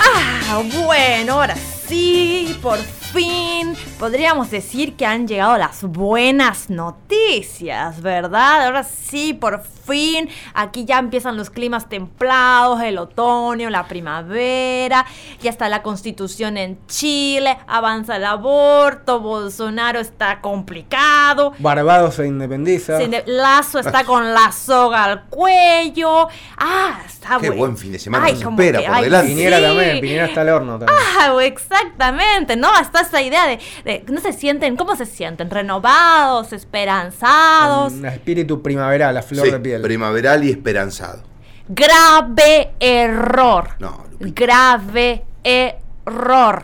[0.00, 1.56] Ah, bueno, ahora
[1.88, 2.78] sí, por
[3.12, 8.66] fin podríamos decir que han llegado las buenas noticias, ¿verdad?
[8.66, 15.06] Ahora sí, por fin, aquí ya empiezan los climas templados, el otoño, la primavera,
[15.40, 22.98] ya está la constitución en Chile, avanza el aborto, Bolsonaro está complicado, Barbados se independiza.
[22.98, 26.28] se inde- Lazo está con la soga al cuello.
[26.58, 27.56] Ah, está Qué bueno.
[27.56, 29.28] buen fin de semana Ay, como espera que- por ay, delante.
[29.28, 29.62] Piñera sí.
[29.64, 30.98] también, Piñera está al horno también.
[31.18, 32.68] Ah, exactamente, ¿no?
[32.72, 35.50] Hasta esa idea de, de- no se sienten, ¿cómo se sienten?
[35.50, 37.92] Renovados, esperanzados.
[37.92, 39.77] Un espíritu primaveral, a flor Sí, de piel.
[39.78, 41.22] Primaveral y esperanzado.
[41.68, 43.70] Grave error.
[43.78, 46.62] No, Grave error.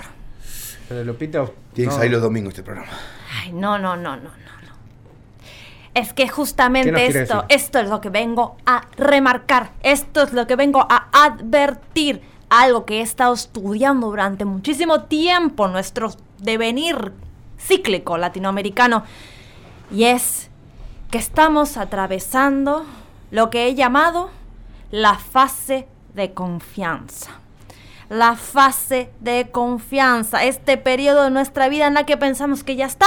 [0.88, 1.44] Pero Lupita.
[1.72, 1.98] Tiene que no.
[1.98, 2.92] salir los domingos este programa.
[3.42, 4.74] Ay, no, no, no, no, no, no.
[5.94, 7.44] Es que ¿Qué nos justamente esto, decir?
[7.48, 9.72] esto es lo que vengo a remarcar.
[9.82, 12.22] Esto es lo que vengo a advertir.
[12.48, 17.12] Algo que he estado estudiando durante muchísimo tiempo, nuestro devenir
[17.58, 19.02] cíclico latinoamericano.
[19.90, 20.50] Y es
[21.10, 22.86] que estamos atravesando
[23.30, 24.30] lo que he llamado
[24.90, 27.32] la fase de confianza.
[28.08, 32.86] La fase de confianza, este periodo de nuestra vida en la que pensamos que ya
[32.86, 33.06] está,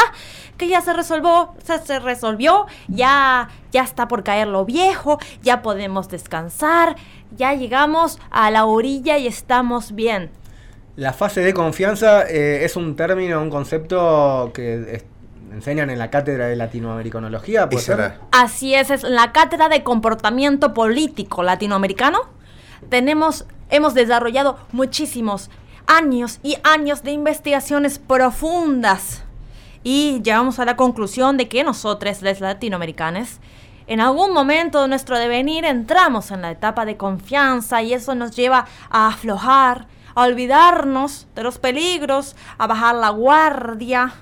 [0.58, 6.10] que ya se resolvió, se, resolvió, ya, ya está por caer lo viejo, ya podemos
[6.10, 6.96] descansar,
[7.36, 10.32] ya llegamos a la orilla y estamos bien.
[10.96, 15.06] La fase de confianza eh, es un término, un concepto que
[15.58, 17.68] enseñan en la cátedra de latinoamericanología.
[18.32, 22.20] Así es, es la cátedra de comportamiento político latinoamericano.
[22.90, 25.50] Tenemos, hemos desarrollado muchísimos
[25.88, 29.24] años y años de investigaciones profundas
[29.84, 33.40] y llegamos a la conclusión de que nosotros, los latinoamericanos,
[33.88, 38.36] en algún momento de nuestro devenir entramos en la etapa de confianza y eso nos
[38.36, 44.14] lleva a aflojar, a olvidarnos de los peligros, a bajar la guardia.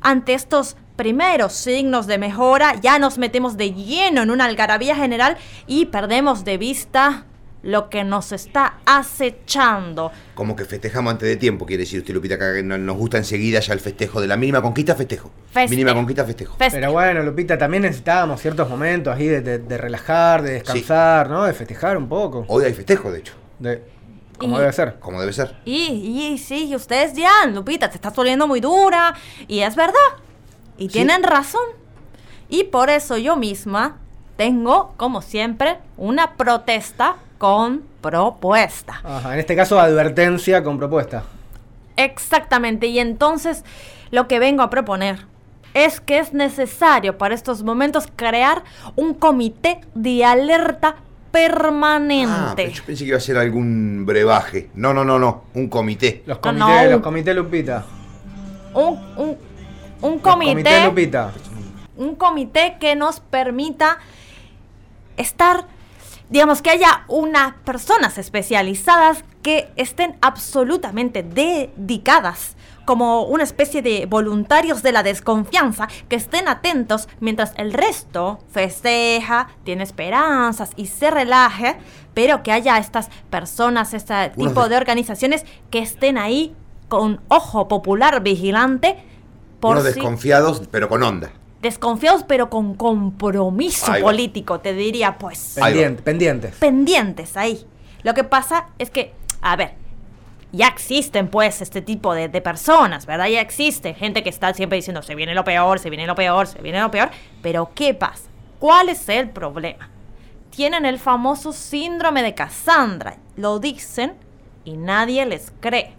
[0.00, 5.36] Ante estos primeros signos de mejora, ya nos metemos de lleno en una algarabía general
[5.66, 7.24] y perdemos de vista
[7.62, 10.12] lo que nos está acechando.
[10.34, 13.60] Como que festejamos antes de tiempo, quiere decir usted, Lupita, que no- nos gusta enseguida
[13.60, 15.30] ya el festejo de la mínima conquista, festejo.
[15.52, 16.56] Feste- Mínima conquista, festejo.
[16.58, 21.44] Pero bueno, Lupita, también necesitábamos ciertos momentos ahí de, de- de relajar, de descansar, ¿no?
[21.44, 22.44] De festejar un poco.
[22.48, 23.32] Hoy hay festejo, de hecho.
[23.58, 23.82] De-
[24.38, 24.98] Como Y- debe ser.
[25.00, 25.56] Como debe ser.
[25.64, 29.14] Y, y sí, y ustedes dirán, Lupita, te estás volviendo muy dura.
[29.46, 29.98] Y es verdad.
[30.76, 31.64] Y tienen razón.
[32.48, 33.96] Y por eso yo misma
[34.36, 39.00] tengo, como siempre, una protesta con propuesta.
[39.04, 41.24] Ajá, en este caso, advertencia con propuesta.
[41.96, 42.86] Exactamente.
[42.86, 43.64] Y entonces
[44.10, 45.26] lo que vengo a proponer
[45.74, 48.62] es que es necesario para estos momentos crear
[48.96, 50.96] un comité de alerta
[51.28, 52.52] Ah, permanente.
[52.56, 54.70] pero yo pensé que iba a ser algún brebaje.
[54.74, 55.44] No, no, no, no.
[55.54, 56.22] Un comité.
[56.26, 56.90] Los No, comités, no.
[56.90, 57.84] los comités Lupita.
[58.74, 59.36] un, un,
[60.02, 60.52] un Los comité.
[60.52, 61.32] comités Lupita.
[61.96, 63.98] un comité que nos permita
[65.16, 65.66] estar,
[66.30, 72.56] digamos, que haya unas personas especializadas que estén absolutamente dedicadas
[72.88, 79.48] como una especie de voluntarios de la desconfianza que estén atentos mientras el resto festeja,
[79.62, 81.76] tiene esperanzas y se relaje,
[82.14, 86.56] pero que haya estas personas, este tipo de- organizaciones que estén ahí
[86.88, 88.96] con ojo popular vigilante
[89.60, 91.30] por Unos si- desconfiados, pero con onda.
[91.60, 95.80] desconfiados pero con compromiso político, te diría, pues Ahí va.
[95.82, 96.54] Pendien- pendientes.
[96.54, 97.66] pendientes ahí.
[98.02, 99.12] Lo que pasa es que,
[99.42, 99.74] a ver,
[100.52, 103.26] ya existen pues este tipo de, de personas, ¿verdad?
[103.28, 106.46] Ya existe gente que está siempre diciendo, se viene lo peor, se viene lo peor,
[106.46, 107.10] se viene lo peor,
[107.42, 108.28] pero ¿qué pasa?
[108.58, 109.90] ¿Cuál es el problema?
[110.50, 114.14] Tienen el famoso síndrome de Cassandra, lo dicen
[114.64, 115.94] y nadie les cree.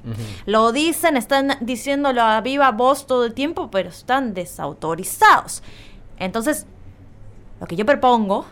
[0.46, 5.64] Lo dicen, están diciéndolo a viva voz todo el tiempo, pero están desautorizados.
[6.18, 6.68] Entonces,
[7.60, 8.46] lo que yo propongo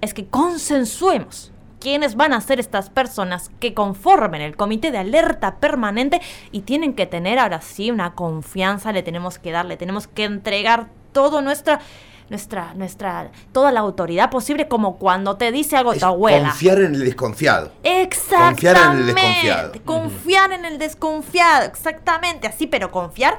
[0.00, 5.56] es que consensuemos quiénes van a ser estas personas que conformen el comité de alerta
[5.56, 6.20] permanente
[6.52, 10.24] y tienen que tener ahora sí una confianza, le tenemos que dar, le tenemos que
[10.24, 11.80] entregar todo nuestra
[12.28, 16.50] nuestra nuestra toda la autoridad posible como cuando te dice algo tu abuela.
[16.50, 17.72] Confiar en el desconfiado.
[17.82, 18.62] Exactamente.
[18.62, 19.72] Confiar en el desconfiado.
[19.84, 23.38] Confiar en el desconfiado, exactamente, así, pero confiar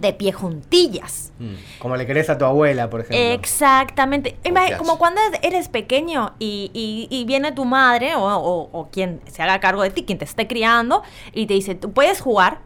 [0.00, 1.32] de pie juntillas.
[1.78, 3.18] Como le querés a tu abuela, por ejemplo.
[3.34, 4.36] Exactamente.
[4.44, 4.78] Ima- Confianza.
[4.78, 9.42] Como cuando eres pequeño y, y- y viene tu madre o, o- o quien se
[9.42, 12.58] haga cargo de ti, quien te esté criando, y te dice, tú puedes jugar,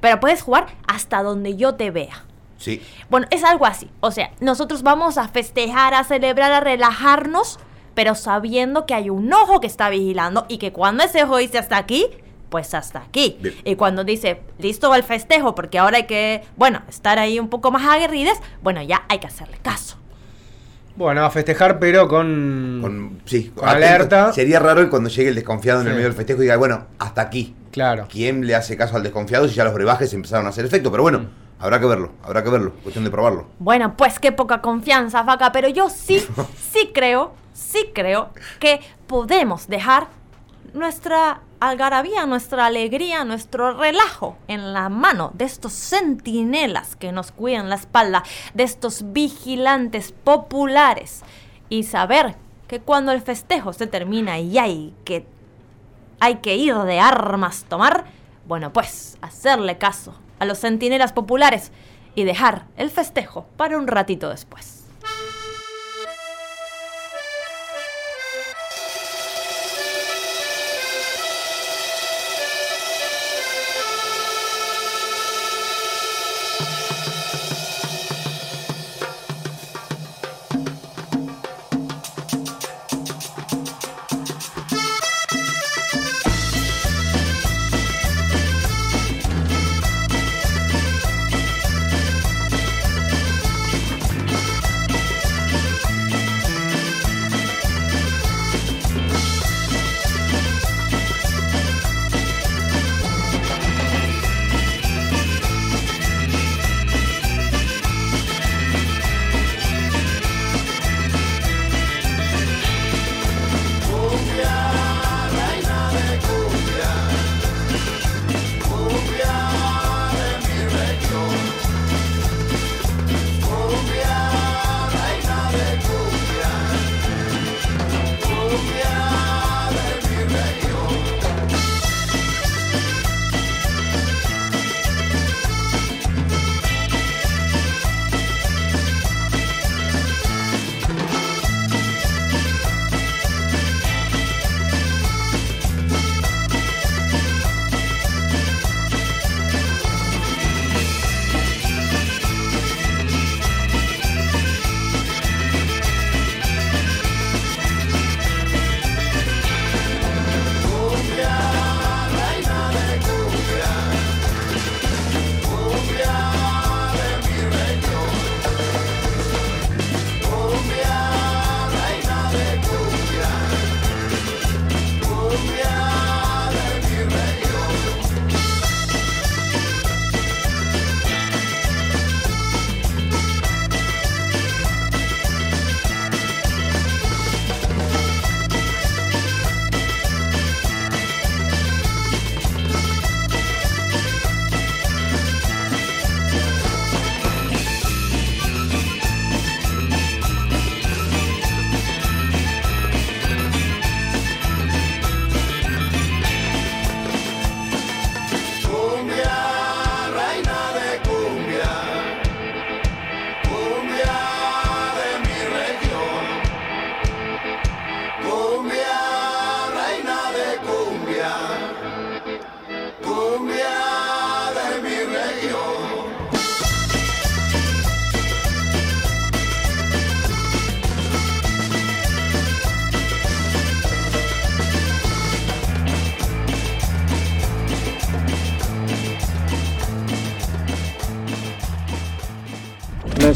[0.00, 2.24] pero puedes jugar hasta donde yo te vea.
[2.58, 2.80] Sí.
[3.10, 3.90] Bueno, es algo así.
[4.00, 7.58] O sea, nosotros vamos a festejar, a celebrar, a relajarnos,
[7.94, 11.58] pero sabiendo que hay un ojo que está vigilando y que cuando ese ojo dice
[11.58, 12.06] hasta aquí,
[12.52, 13.36] pues hasta aquí.
[13.40, 13.54] Bien.
[13.64, 17.48] Y cuando dice, listo va el festejo, porque ahora hay que, bueno, estar ahí un
[17.48, 19.96] poco más aguerrides, bueno, ya hay que hacerle caso.
[20.94, 23.22] Bueno, a festejar, pero con.
[23.24, 24.30] Sí, con alerta.
[24.34, 27.22] Sería raro cuando llegue el desconfiado en el medio del festejo y diga, bueno, hasta
[27.22, 27.56] aquí.
[27.70, 28.06] Claro.
[28.10, 30.90] ¿Quién le hace caso al desconfiado si ya los brebajes empezaron a hacer efecto?
[30.90, 31.28] Pero bueno, Mm.
[31.60, 32.72] habrá que verlo, habrá que verlo.
[32.82, 33.46] Cuestión de probarlo.
[33.58, 36.18] Bueno, pues qué poca confianza, vaca, pero yo sí,
[36.72, 38.28] sí creo, sí creo
[38.60, 40.08] que podemos dejar
[40.74, 47.68] nuestra algarabía, nuestra alegría, nuestro relajo en la mano de estos centinelas que nos cuidan
[47.68, 51.22] la espalda, de estos vigilantes populares
[51.68, 52.34] y saber
[52.66, 55.24] que cuando el festejo se termina y hay que
[56.18, 58.06] hay que ir de armas tomar,
[58.46, 61.70] bueno, pues hacerle caso a los centinelas populares
[62.14, 64.81] y dejar el festejo para un ratito después.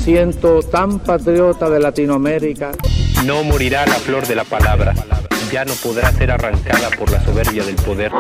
[0.06, 2.70] Siento tan patriota de Latinoamérica.
[3.24, 4.94] No morirá la flor de la palabra,
[5.50, 8.12] ya no podrá ser arrancada por la soberbia del poder.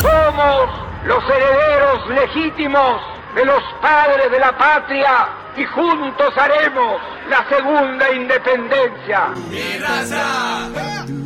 [0.00, 0.70] Somos
[1.04, 3.02] los herederos legítimos
[3.34, 9.30] de los padres de la patria y juntos haremos la segunda independencia.
[9.50, 10.68] Mi raza,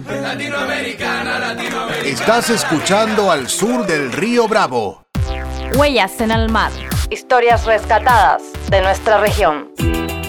[0.09, 2.09] latinoamericana, latinoamericana.
[2.09, 5.05] Estás escuchando al sur del río Bravo.
[5.77, 6.73] Huellas en el mar.
[7.11, 9.69] Historias rescatadas de nuestra región.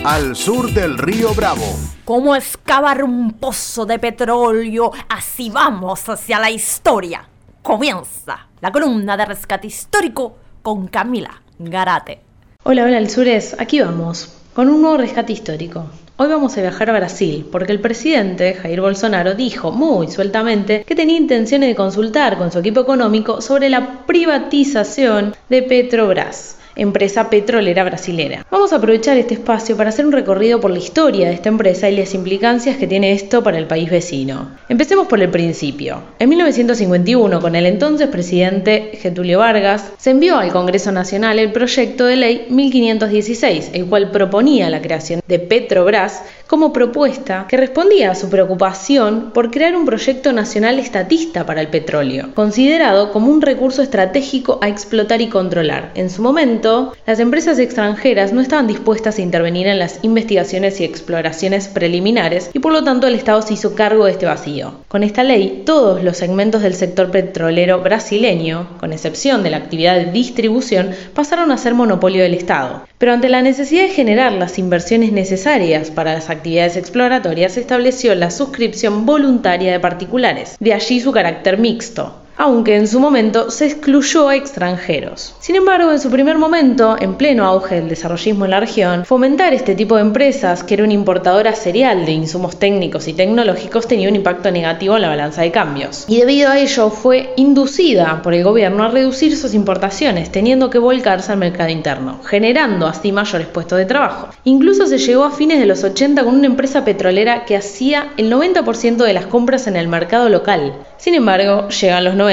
[0.04, 1.64] Al sur del río Bravo.
[2.04, 7.28] Como excavar un pozo de petróleo, así vamos hacia la historia.
[7.62, 12.20] Comienza la columna de rescate histórico con Camila Garate.
[12.64, 15.86] Hola, hola, Alzures, aquí vamos, con un nuevo rescate histórico.
[16.18, 20.96] Hoy vamos a viajar a Brasil porque el presidente Jair Bolsonaro dijo muy sueltamente que
[20.96, 27.84] tenía intenciones de consultar con su equipo económico sobre la privatización de Petrobras empresa petrolera
[27.84, 28.46] brasilera.
[28.52, 31.90] Vamos a aprovechar este espacio para hacer un recorrido por la historia de esta empresa
[31.90, 34.52] y las implicancias que tiene esto para el país vecino.
[34.70, 36.02] Empecemos por el principio.
[36.20, 42.06] En 1951, con el entonces presidente Getulio Vargas, se envió al Congreso Nacional el proyecto
[42.06, 48.16] de ley 1516, el cual proponía la creación de Petrobras como propuesta que respondía a
[48.16, 53.82] su preocupación por crear un proyecto nacional estatista para el petróleo, considerado como un recurso
[53.82, 55.92] estratégico a explotar y controlar.
[55.96, 60.84] En su momento, las empresas extranjeras no estaban dispuestas a intervenir en las investigaciones y
[60.84, 64.74] exploraciones preliminares y por lo tanto el Estado se hizo cargo de este vacío.
[64.88, 69.96] Con esta ley, todos los segmentos del sector petrolero brasileño, con excepción de la actividad
[69.96, 72.86] de distribución, pasaron a ser monopolio del Estado.
[72.98, 78.32] Pero ante la necesidad de generar las inversiones necesarias para las actividades exploratorias, estableció la
[78.32, 84.30] suscripción voluntaria de particulares, de allí su carácter mixto aunque en su momento se excluyó
[84.30, 85.36] a extranjeros.
[85.40, 89.54] Sin embargo, en su primer momento, en pleno auge del desarrollismo en la región, fomentar
[89.54, 94.10] este tipo de empresas, que era una importadora serial de insumos técnicos y tecnológicos, tenía
[94.10, 96.06] un impacto negativo en la balanza de cambios.
[96.08, 100.80] Y debido a ello fue inducida por el gobierno a reducir sus importaciones, teniendo que
[100.80, 104.30] volcarse al mercado interno, generando así mayores puestos de trabajo.
[104.44, 108.32] Incluso se llegó a fines de los 80 con una empresa petrolera que hacía el
[108.32, 110.74] 90% de las compras en el mercado local.
[110.98, 112.25] Sin embargo, llegan los 90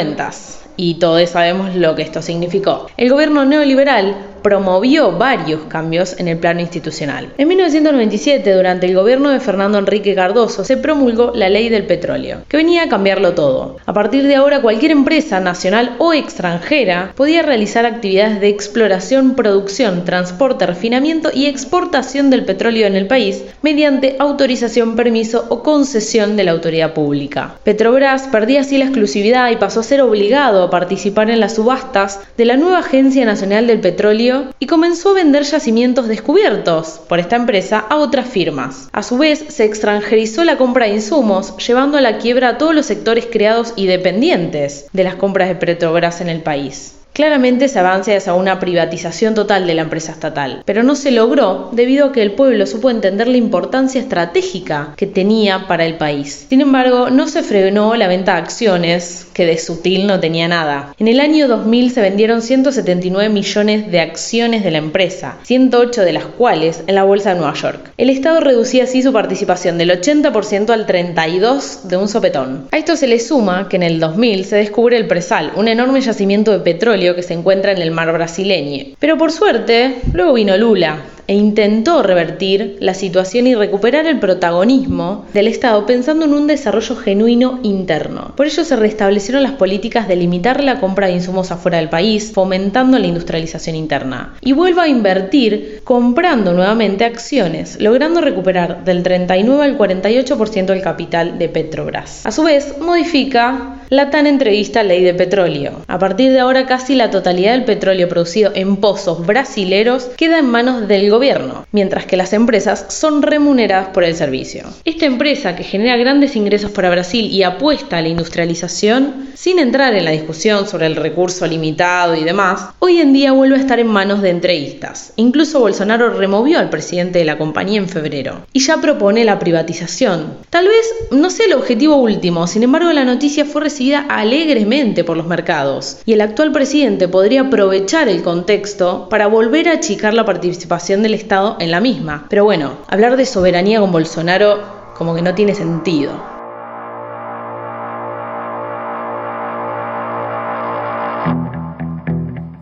[0.76, 2.86] y todos sabemos lo que esto significó.
[2.96, 7.32] El gobierno neoliberal promovió varios cambios en el plano institucional.
[7.38, 12.38] En 1997, durante el gobierno de Fernando Enrique Cardoso, se promulgó la ley del petróleo,
[12.48, 13.76] que venía a cambiarlo todo.
[13.86, 20.04] A partir de ahora, cualquier empresa nacional o extranjera podía realizar actividades de exploración, producción,
[20.04, 26.44] transporte, refinamiento y exportación del petróleo en el país mediante autorización, permiso o concesión de
[26.44, 27.54] la autoridad pública.
[27.64, 32.20] Petrobras perdía así la exclusividad y pasó a ser obligado a participar en las subastas
[32.36, 37.36] de la nueva Agencia Nacional del Petróleo y comenzó a vender yacimientos descubiertos por esta
[37.36, 38.88] empresa a otras firmas.
[38.92, 42.74] A su vez, se extranjerizó la compra de insumos, llevando a la quiebra a todos
[42.74, 47.01] los sectores creados y dependientes de las compras de Petrobras en el país.
[47.14, 51.68] Claramente se avanza hacia una privatización total de la empresa estatal, pero no se logró
[51.72, 56.46] debido a que el pueblo supo entender la importancia estratégica que tenía para el país.
[56.48, 60.94] Sin embargo, no se frenó la venta de acciones, que de sutil no tenía nada.
[60.98, 66.12] En el año 2000 se vendieron 179 millones de acciones de la empresa, 108 de
[66.14, 67.92] las cuales en la bolsa de Nueva York.
[67.98, 72.68] El Estado reducía así su participación del 80% al 32% de un sopetón.
[72.72, 76.00] A esto se le suma que en el 2000 se descubre el Presal, un enorme
[76.00, 78.94] yacimiento de petróleo que se encuentra en el mar brasileño.
[78.98, 85.24] Pero por suerte, luego vino Lula, e intentó revertir la situación y recuperar el protagonismo
[85.32, 88.32] del Estado pensando en un desarrollo genuino interno.
[88.36, 92.32] Por ello se restablecieron las políticas de limitar la compra de insumos afuera del país,
[92.34, 94.34] fomentando la industrialización interna.
[94.40, 101.38] Y vuelve a invertir comprando nuevamente acciones, logrando recuperar del 39 al 48% del capital
[101.38, 102.26] de Petrobras.
[102.26, 105.84] A su vez, modifica la tan entrevista ley de petróleo.
[105.86, 110.46] A partir de ahora casi la totalidad del petróleo producido en pozos brasileros queda en
[110.46, 114.64] manos del gobierno, mientras que las empresas son remuneradas por el servicio.
[114.86, 119.92] Esta empresa que genera grandes ingresos para Brasil y apuesta a la industrialización, sin entrar
[119.92, 123.78] en la discusión sobre el recurso limitado y demás, hoy en día vuelve a estar
[123.78, 125.12] en manos de entrevistas.
[125.16, 130.32] Incluso Bolsonaro removió al presidente de la compañía en febrero y ya propone la privatización.
[130.48, 135.16] Tal vez no sea el objetivo último, sin embargo la noticia fue recibida alegremente por
[135.16, 140.24] los mercados y el actual presidente podría aprovechar el contexto para volver a achicar la
[140.24, 142.26] participación del Estado en la misma.
[142.30, 144.60] Pero bueno, hablar de soberanía con Bolsonaro
[144.96, 146.31] como que no tiene sentido.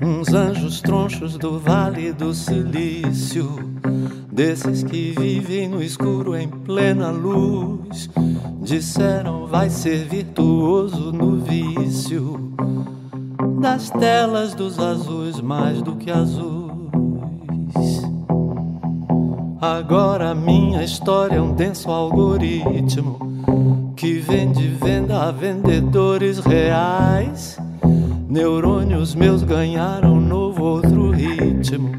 [0.03, 3.51] Uns anjos tronchos do Vale do Silício
[4.32, 8.09] desses que vivem no escuro em plena luz.
[8.62, 12.55] Disseram vai ser virtuoso no vício
[13.61, 16.70] das telas dos azuis mais do que azuis.
[19.61, 27.59] Agora minha história é um denso algoritmo que vende venda a vendedores reais.
[28.31, 31.91] Neurônios meus ganharam novo outro ritmo.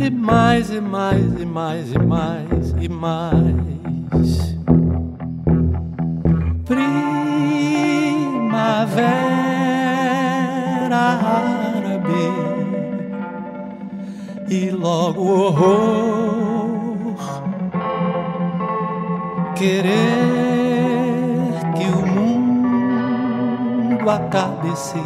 [0.00, 4.56] E mais, e mais, e mais, e mais, e mais.
[6.64, 6.94] Primavera
[10.96, 12.32] árabe
[14.48, 17.14] e logo horror.
[19.54, 20.43] Querer
[24.04, 25.02] mundo acabe-se,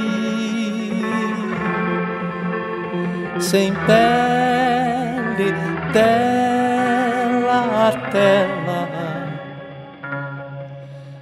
[3.38, 5.54] sem pele,
[5.92, 8.88] tela a tela,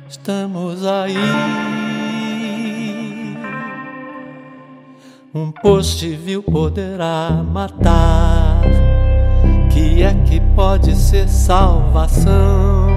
[0.09, 1.17] estamos aí.
[5.35, 8.63] Um poste vil poderá matar.
[9.71, 12.89] Que é que pode ser salvação?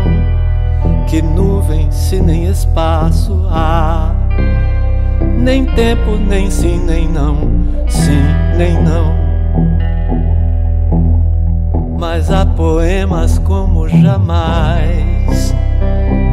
[1.08, 4.16] Que nuvem se nem espaço há?
[5.38, 7.61] Nem tempo, nem sim, nem não.
[7.92, 8.24] Sim,
[8.58, 9.14] nem não.
[12.00, 15.54] Mas há poemas como jamais,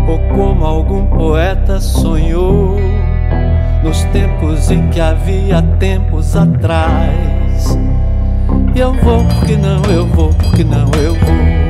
[0.09, 2.79] ou como algum poeta sonhou
[3.83, 7.77] nos tempos em que havia tempos atrás.
[8.75, 11.68] E eu vou porque não, eu vou porque não, eu vou.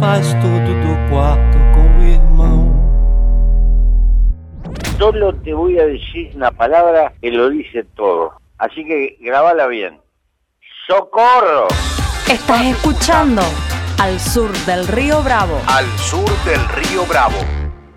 [0.00, 2.80] Faz tudo do quarto com o irmão.
[4.98, 8.32] Solo te voy a decir una palabra que lo dice todo.
[8.58, 10.00] Así que grabala bien.
[10.86, 11.68] ¡Socorro!
[12.30, 13.42] Estás escuchando
[13.98, 15.60] Al Sur del Río Bravo.
[15.66, 17.36] Al sur del río Bravo.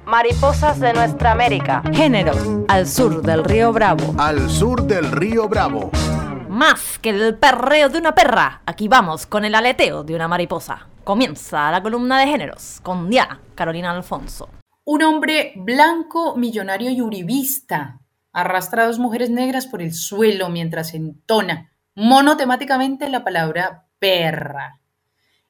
[0.05, 1.81] Mariposas de nuestra América.
[1.93, 2.33] Género.
[2.67, 4.13] Al sur del Río Bravo.
[4.17, 5.89] Al sur del río Bravo.
[6.49, 10.87] Más que el perreo de una perra, aquí vamos con el aleteo de una mariposa.
[11.03, 14.47] Comienza la columna de géneros con Diana Carolina Alfonso.
[14.85, 17.99] Un hombre blanco, millonario y uribista
[18.31, 24.79] arrastra a dos mujeres negras por el suelo mientras entona monotemáticamente la palabra perra.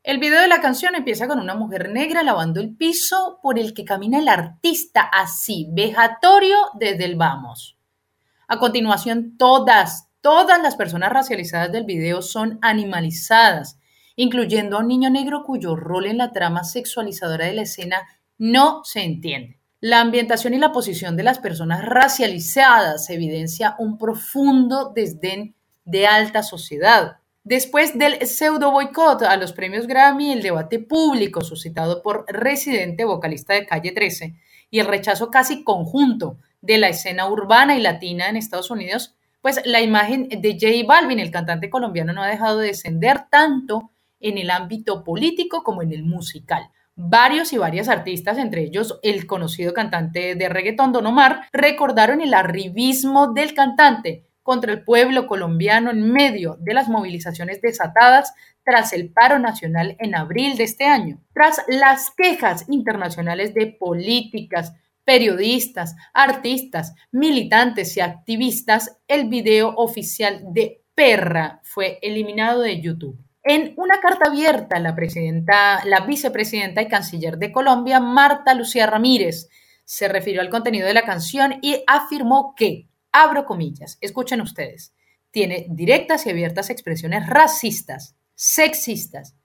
[0.01, 3.75] El video de la canción empieza con una mujer negra lavando el piso por el
[3.75, 7.77] que camina el artista así, vejatorio desde el vamos.
[8.47, 13.77] A continuación, todas, todas las personas racializadas del video son animalizadas,
[14.15, 18.07] incluyendo a un niño negro cuyo rol en la trama sexualizadora de la escena
[18.37, 19.59] no se entiende.
[19.79, 26.41] La ambientación y la posición de las personas racializadas evidencia un profundo desdén de alta
[26.41, 27.17] sociedad.
[27.43, 33.53] Después del pseudo boicot a los premios Grammy, el debate público suscitado por Residente, vocalista
[33.53, 34.35] de Calle 13,
[34.69, 39.59] y el rechazo casi conjunto de la escena urbana y latina en Estados Unidos, pues
[39.65, 43.91] la imagen de J Balvin, el cantante colombiano, no ha dejado de descender tanto
[44.23, 46.69] en el ámbito político como en el musical.
[46.95, 52.33] Varios y varias artistas, entre ellos el conocido cantante de reggaetón Don Omar, recordaron el
[52.33, 59.11] arribismo del cantante contra el pueblo colombiano en medio de las movilizaciones desatadas tras el
[59.11, 61.19] paro nacional en abril de este año.
[61.33, 70.83] Tras las quejas internacionales de políticas, periodistas, artistas, militantes y activistas, el video oficial de
[70.93, 73.22] Perra fue eliminado de YouTube.
[73.43, 79.49] En una carta abierta, la presidenta, la vicepresidenta y canciller de Colombia, Marta Lucía Ramírez,
[79.83, 84.93] se refirió al contenido de la canción y afirmó que, abro comillas, escuchen ustedes,
[85.29, 89.35] tiene directas y abiertas expresiones racistas, sexistas,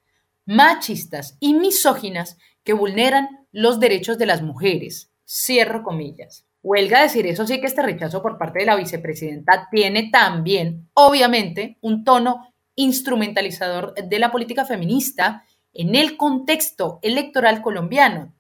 [0.47, 5.11] machistas y misóginas que vulneran los derechos de las mujeres.
[5.27, 6.47] Cierro comillas.
[6.63, 11.79] Huelga decir eso sí que este rechazo por parte de la vicepresidenta tiene también, obviamente,
[11.81, 18.33] un tono instrumentalizador de la política feminista en el contexto electoral colombiano,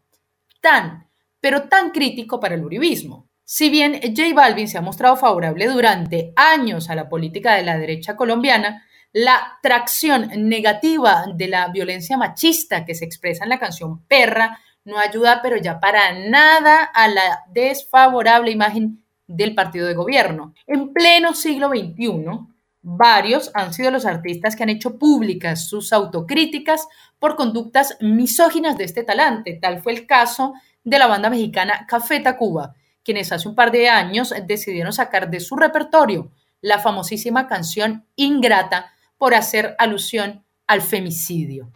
[0.60, 1.08] tan,
[1.40, 3.28] pero tan crítico para el uribismo.
[3.44, 7.78] Si bien J Balvin se ha mostrado favorable durante años a la política de la
[7.78, 14.04] derecha colombiana, la tracción negativa de la violencia machista que se expresa en la canción
[14.06, 20.54] Perra no ayuda, pero ya para nada, a la desfavorable imagen del partido de gobierno.
[20.66, 26.86] En pleno siglo XXI, Varios han sido los artistas que han hecho públicas sus autocríticas
[27.18, 29.58] por conductas misóginas de este talante.
[29.60, 30.54] Tal fue el caso
[30.84, 35.40] de la banda mexicana Café Tacuba, quienes hace un par de años decidieron sacar de
[35.40, 41.72] su repertorio la famosísima canción Ingrata por hacer alusión al femicidio.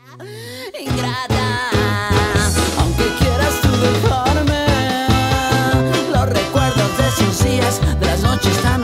[0.79, 1.71] Ingrata,
[2.79, 3.61] aunque quieras
[6.11, 8.82] los recuerdos de sus días, de las noches tan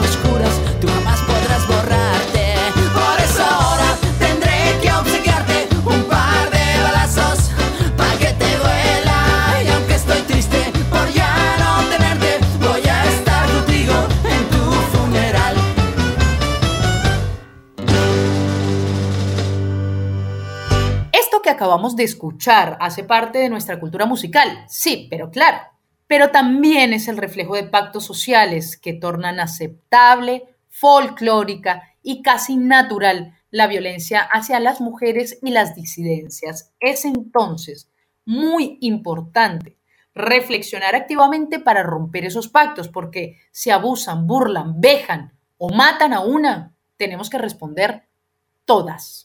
[21.49, 25.59] acabamos de escuchar hace parte de nuestra cultura musical, sí, pero claro,
[26.07, 33.35] pero también es el reflejo de pactos sociales que tornan aceptable, folclórica y casi natural
[33.51, 36.73] la violencia hacia las mujeres y las disidencias.
[36.81, 37.91] Es entonces
[38.25, 39.79] muy importante
[40.15, 46.75] reflexionar activamente para romper esos pactos, porque si abusan, burlan, vejan o matan a una,
[46.97, 48.09] tenemos que responder
[48.65, 49.25] todas.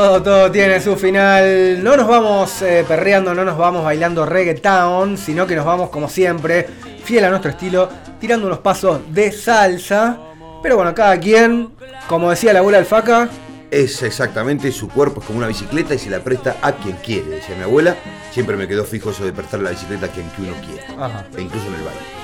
[0.00, 1.84] Todo, todo tiene su final.
[1.84, 6.08] No nos vamos eh, perreando, no nos vamos bailando reggaeton, sino que nos vamos como
[6.08, 6.66] siempre,
[7.04, 7.86] fiel a nuestro estilo,
[8.18, 10.16] tirando unos pasos de salsa.
[10.62, 11.74] Pero bueno, cada quien,
[12.08, 13.28] como decía la abuela Alfaca,
[13.70, 17.28] Es exactamente, su cuerpo es como una bicicleta y se la presta a quien quiere,
[17.32, 17.94] decía mi abuela.
[18.32, 21.26] Siempre me quedó fijo eso de prestar la bicicleta a quien que uno quiere, Ajá.
[21.36, 22.19] e incluso en el baile.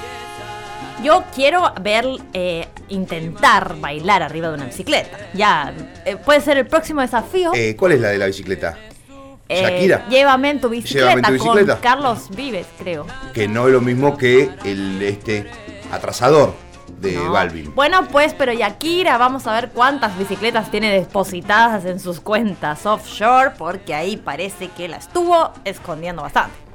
[1.06, 5.16] Yo quiero ver, eh, intentar bailar arriba de una bicicleta.
[5.34, 5.72] Ya,
[6.04, 7.52] eh, puede ser el próximo desafío.
[7.54, 8.76] Eh, ¿Cuál es la de la bicicleta?
[9.48, 10.08] Shakira.
[10.08, 11.72] Llévame en tu bicicleta, Llévame en tu bicicleta.
[11.74, 13.06] con Carlos Vives, creo.
[13.32, 15.48] Que no es lo mismo que el este
[15.92, 16.54] atrasador
[16.98, 17.30] de No.
[17.30, 17.72] Balvin.
[17.72, 23.52] Bueno, pues, pero Yakira, vamos a ver cuántas bicicletas tiene depositadas en sus cuentas offshore,
[23.56, 26.65] porque ahí parece que la estuvo escondiendo bastante.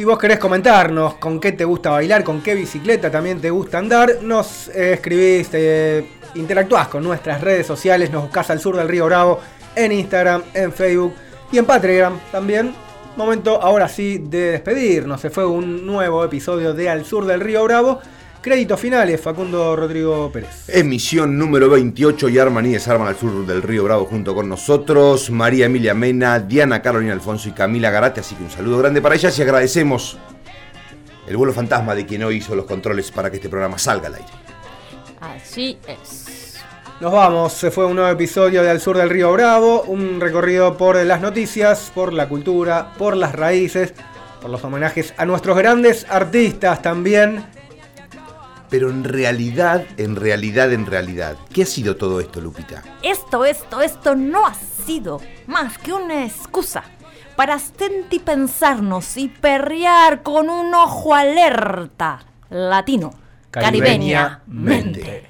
[0.00, 3.76] Si vos querés comentarnos con qué te gusta bailar, con qué bicicleta también te gusta
[3.76, 5.50] andar, nos eh, escribís,
[6.36, 9.40] interactuás con nuestras redes sociales, nos buscás al sur del río Bravo
[9.76, 11.12] en Instagram, en Facebook
[11.52, 12.72] y en Patreon también.
[13.14, 15.20] Momento ahora sí de despedirnos.
[15.20, 18.00] Se fue un nuevo episodio de Al Sur del Río Bravo.
[18.42, 20.66] Créditos finales, Facundo Rodrigo Pérez.
[20.68, 25.30] Emisión número 28 y arman y desarman al sur del Río Bravo junto con nosotros.
[25.30, 28.20] María Emilia Mena, Diana Carolina Alfonso y Camila Garate.
[28.20, 30.16] Así que un saludo grande para ellas y agradecemos
[31.28, 34.14] el vuelo fantasma de quien hoy hizo los controles para que este programa salga al
[34.14, 34.28] aire.
[35.20, 36.56] Así es.
[36.98, 40.78] Nos vamos, se fue un nuevo episodio de Al Sur del Río Bravo, un recorrido
[40.78, 43.92] por las noticias, por la cultura, por las raíces,
[44.40, 47.59] por los homenajes a nuestros grandes artistas también.
[48.70, 52.82] Pero en realidad, en realidad, en realidad, ¿qué ha sido todo esto, Lupita?
[53.02, 56.84] Esto, esto, esto no ha sido más que una excusa
[57.34, 57.58] para
[58.24, 63.12] pensarnos y perrear con un ojo alerta latino,
[63.50, 65.29] caribeña, mente.